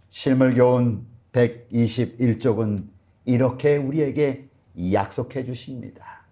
실물교훈 0.10 1.06
121쪽은 1.32 2.88
이렇게 3.26 3.78
우리에게 3.78 4.50
약속해 4.92 5.44
주십니다. 5.46 6.24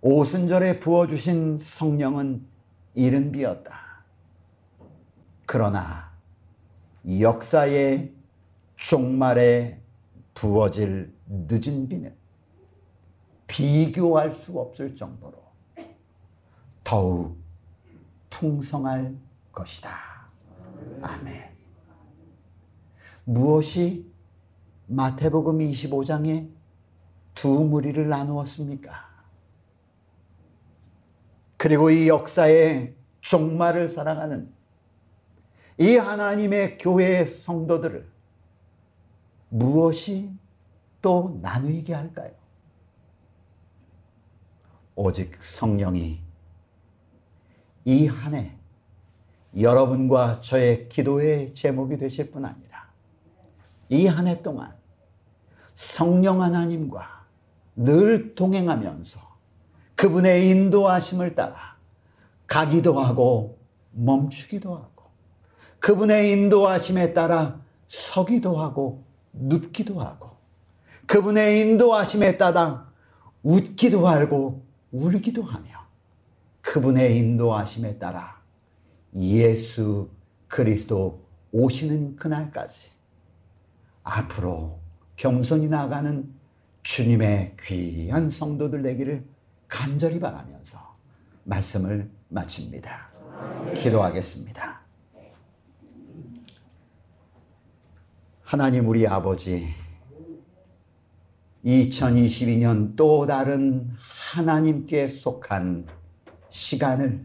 오순절에 0.00 0.80
부어주신 0.80 1.58
성령은 1.58 2.46
이른 2.94 3.32
비었다. 3.32 4.04
그러나 5.46 6.10
역사의 7.20 8.12
종말에 8.76 9.80
부어질 10.34 11.12
늦은 11.26 11.88
비는 11.88 12.14
비교할 13.46 14.32
수 14.32 14.58
없을 14.58 14.94
정도로 14.94 15.36
더욱 16.84 17.36
풍성할 18.30 19.14
것이다. 19.52 19.90
아멘. 21.02 21.48
무엇이 23.24 24.10
마태복음 24.86 25.58
25장에 25.58 26.50
두 27.34 27.48
무리를 27.64 28.08
나누었습니까? 28.08 29.08
그리고 31.56 31.90
이 31.90 32.08
역사의 32.08 32.94
종말을 33.20 33.88
살아가는 33.88 34.52
이 35.76 35.96
하나님의 35.96 36.78
교회의 36.78 37.26
성도들을 37.26 38.08
무엇이 39.50 40.30
또 41.02 41.38
나누게 41.42 41.94
할까요? 41.94 42.32
오직 44.94 45.40
성령이 45.42 46.27
이 47.88 48.06
한 48.06 48.34
해 48.34 48.52
여러분과 49.58 50.42
저의 50.42 50.88
기도의 50.90 51.54
제목이 51.54 51.96
되실 51.96 52.30
뿐 52.30 52.44
아니라 52.44 52.86
이 53.88 54.06
한 54.06 54.26
해 54.26 54.42
동안 54.42 54.74
성령 55.74 56.42
하나님과 56.42 57.24
늘 57.76 58.34
동행하면서 58.34 59.20
그분의 59.96 60.50
인도하심을 60.50 61.34
따라 61.34 61.76
가기도 62.46 63.00
하고 63.00 63.58
멈추기도 63.92 64.74
하고 64.74 65.04
그분의 65.80 66.30
인도하심에 66.32 67.14
따라 67.14 67.58
서기도 67.86 68.60
하고 68.60 69.04
눕기도 69.32 70.00
하고 70.00 70.28
그분의 71.06 71.60
인도하심에 71.60 72.36
따라 72.36 72.90
웃기도 73.42 74.06
하고 74.06 74.62
울기도 74.92 75.42
하며 75.42 75.87
그분의 76.68 77.16
인도하심에 77.16 77.98
따라 77.98 78.42
예수 79.16 80.10
그리스도 80.48 81.26
오시는 81.50 82.16
그날까지 82.16 82.90
앞으로 84.02 84.78
겸손히 85.16 85.70
나아가는 85.70 86.30
주님의 86.82 87.56
귀한 87.60 88.28
성도들 88.28 88.82
되기를 88.82 89.24
간절히 89.66 90.20
바라면서 90.20 90.78
말씀을 91.44 92.10
마칩니다. 92.28 93.08
기도하겠습니다. 93.74 94.80
하나님 98.42 98.86
우리 98.86 99.06
아버지 99.06 99.68
2022년 101.64 102.94
또 102.94 103.24
다른 103.24 103.88
하나님께 104.34 105.08
속한 105.08 105.97
시간을 106.58 107.24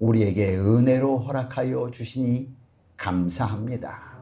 우리에게 0.00 0.56
은혜로 0.56 1.18
허락하여 1.18 1.90
주시니 1.92 2.48
감사합니다. 2.96 4.16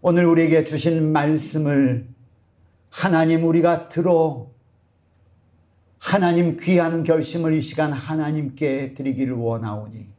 오늘 0.00 0.24
우리에게 0.26 0.64
주신 0.64 1.12
말씀을 1.12 2.06
하나님 2.90 3.44
우리가 3.44 3.88
들어 3.88 4.48
하나님 5.98 6.56
귀한 6.56 7.02
결심을 7.02 7.52
이 7.54 7.60
시간 7.60 7.92
하나님께 7.92 8.94
드리기를 8.94 9.34
원하오니 9.34 10.12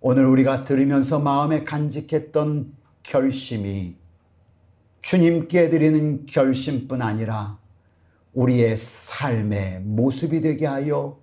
오늘 0.00 0.24
우리가 0.26 0.64
들으면서 0.64 1.18
마음에 1.18 1.64
간직했던 1.64 2.72
결심이 3.02 3.96
주님께 5.02 5.68
드리는 5.68 6.24
결심뿐 6.24 7.02
아니라 7.02 7.58
우리의 8.32 8.76
삶의 8.78 9.80
모습이 9.80 10.40
되게 10.40 10.66
하여 10.66 11.18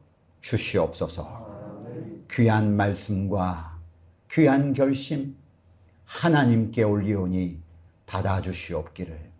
주시옵소서. 0.45 1.43
귀한 2.29 2.75
말씀과 2.75 3.79
귀한 4.29 4.73
결심 4.73 5.35
하나님께 6.05 6.83
올리오니 6.83 7.59
받아 8.05 8.41
주시옵기를 8.41 9.31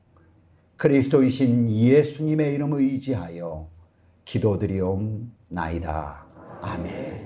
그리스도이신 0.78 1.70
예수님의 1.70 2.56
이름 2.56 2.74
의지하여 2.74 3.70
기도드리옵나이다. 4.26 6.26
아멘. 6.62 7.24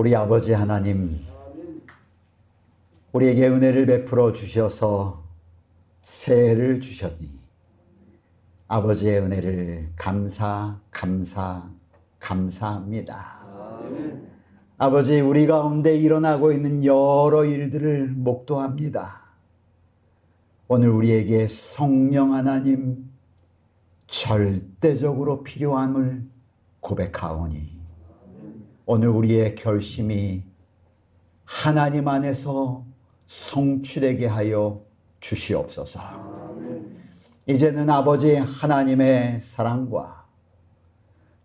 우리 0.00 0.16
아버지 0.16 0.54
하나님, 0.54 1.14
우리에게 3.12 3.48
은혜를 3.48 3.84
베풀어 3.84 4.32
주셔서 4.32 5.22
새해를 6.00 6.80
주셨니. 6.80 7.28
아버지의 8.66 9.20
은혜를 9.20 9.90
감사, 9.96 10.80
감사, 10.90 11.68
감사합니다. 12.18 13.44
아버지, 14.78 15.20
우리 15.20 15.46
가운데 15.46 15.94
일어나고 15.94 16.50
있는 16.52 16.82
여러 16.82 17.44
일들을 17.44 18.08
목도합니다. 18.08 19.20
오늘 20.68 20.88
우리에게 20.88 21.46
성령 21.46 22.32
하나님 22.32 23.10
절대적으로 24.06 25.42
필요함을 25.42 26.24
고백하오니 26.80 27.79
오늘 28.92 29.06
우리의 29.06 29.54
결심이 29.54 30.42
하나님 31.44 32.08
안에서 32.08 32.84
성취되게 33.24 34.26
하여 34.26 34.82
주시옵소서. 35.20 36.00
이제는 37.46 37.88
아버지 37.88 38.34
하나님의 38.34 39.38
사랑과 39.38 40.26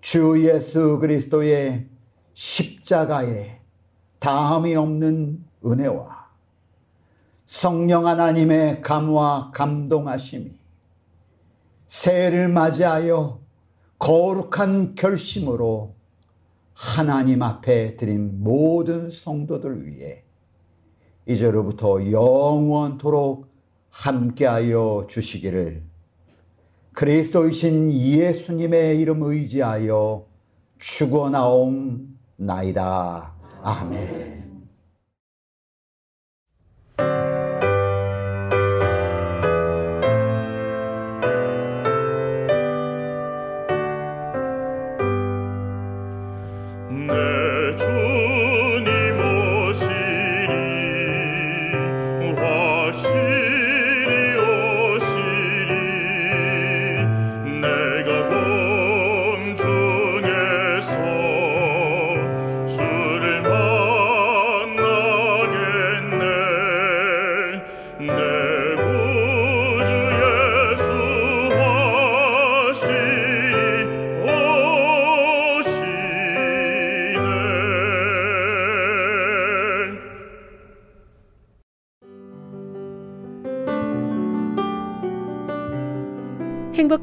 주 0.01 0.43
예수 0.43 0.97
그리스도의 0.97 1.87
십자가의 2.33 3.59
다함이 4.17 4.75
없는 4.75 5.45
은혜와 5.63 6.27
성령 7.45 8.07
하나님의 8.07 8.81
감화 8.81 9.51
감동하심이 9.53 10.49
새해를 11.85 12.47
맞이하여 12.47 13.39
거룩한 13.99 14.95
결심으로 14.95 15.94
하나님 16.75 17.41
앞에 17.41 17.95
드린 17.95 18.43
모든 18.43 19.09
성도들 19.09 19.87
위해 19.87 20.23
이제로부터 21.25 22.11
영원토록 22.11 23.47
함께하여 23.89 25.07
주시기를 25.09 25.81
그리스도이신 26.91 27.91
예수님의 27.91 28.99
이름 28.99 29.23
의지하여 29.23 30.27
축원하옵나이다. 30.79 32.05
아멘. 33.63 34.44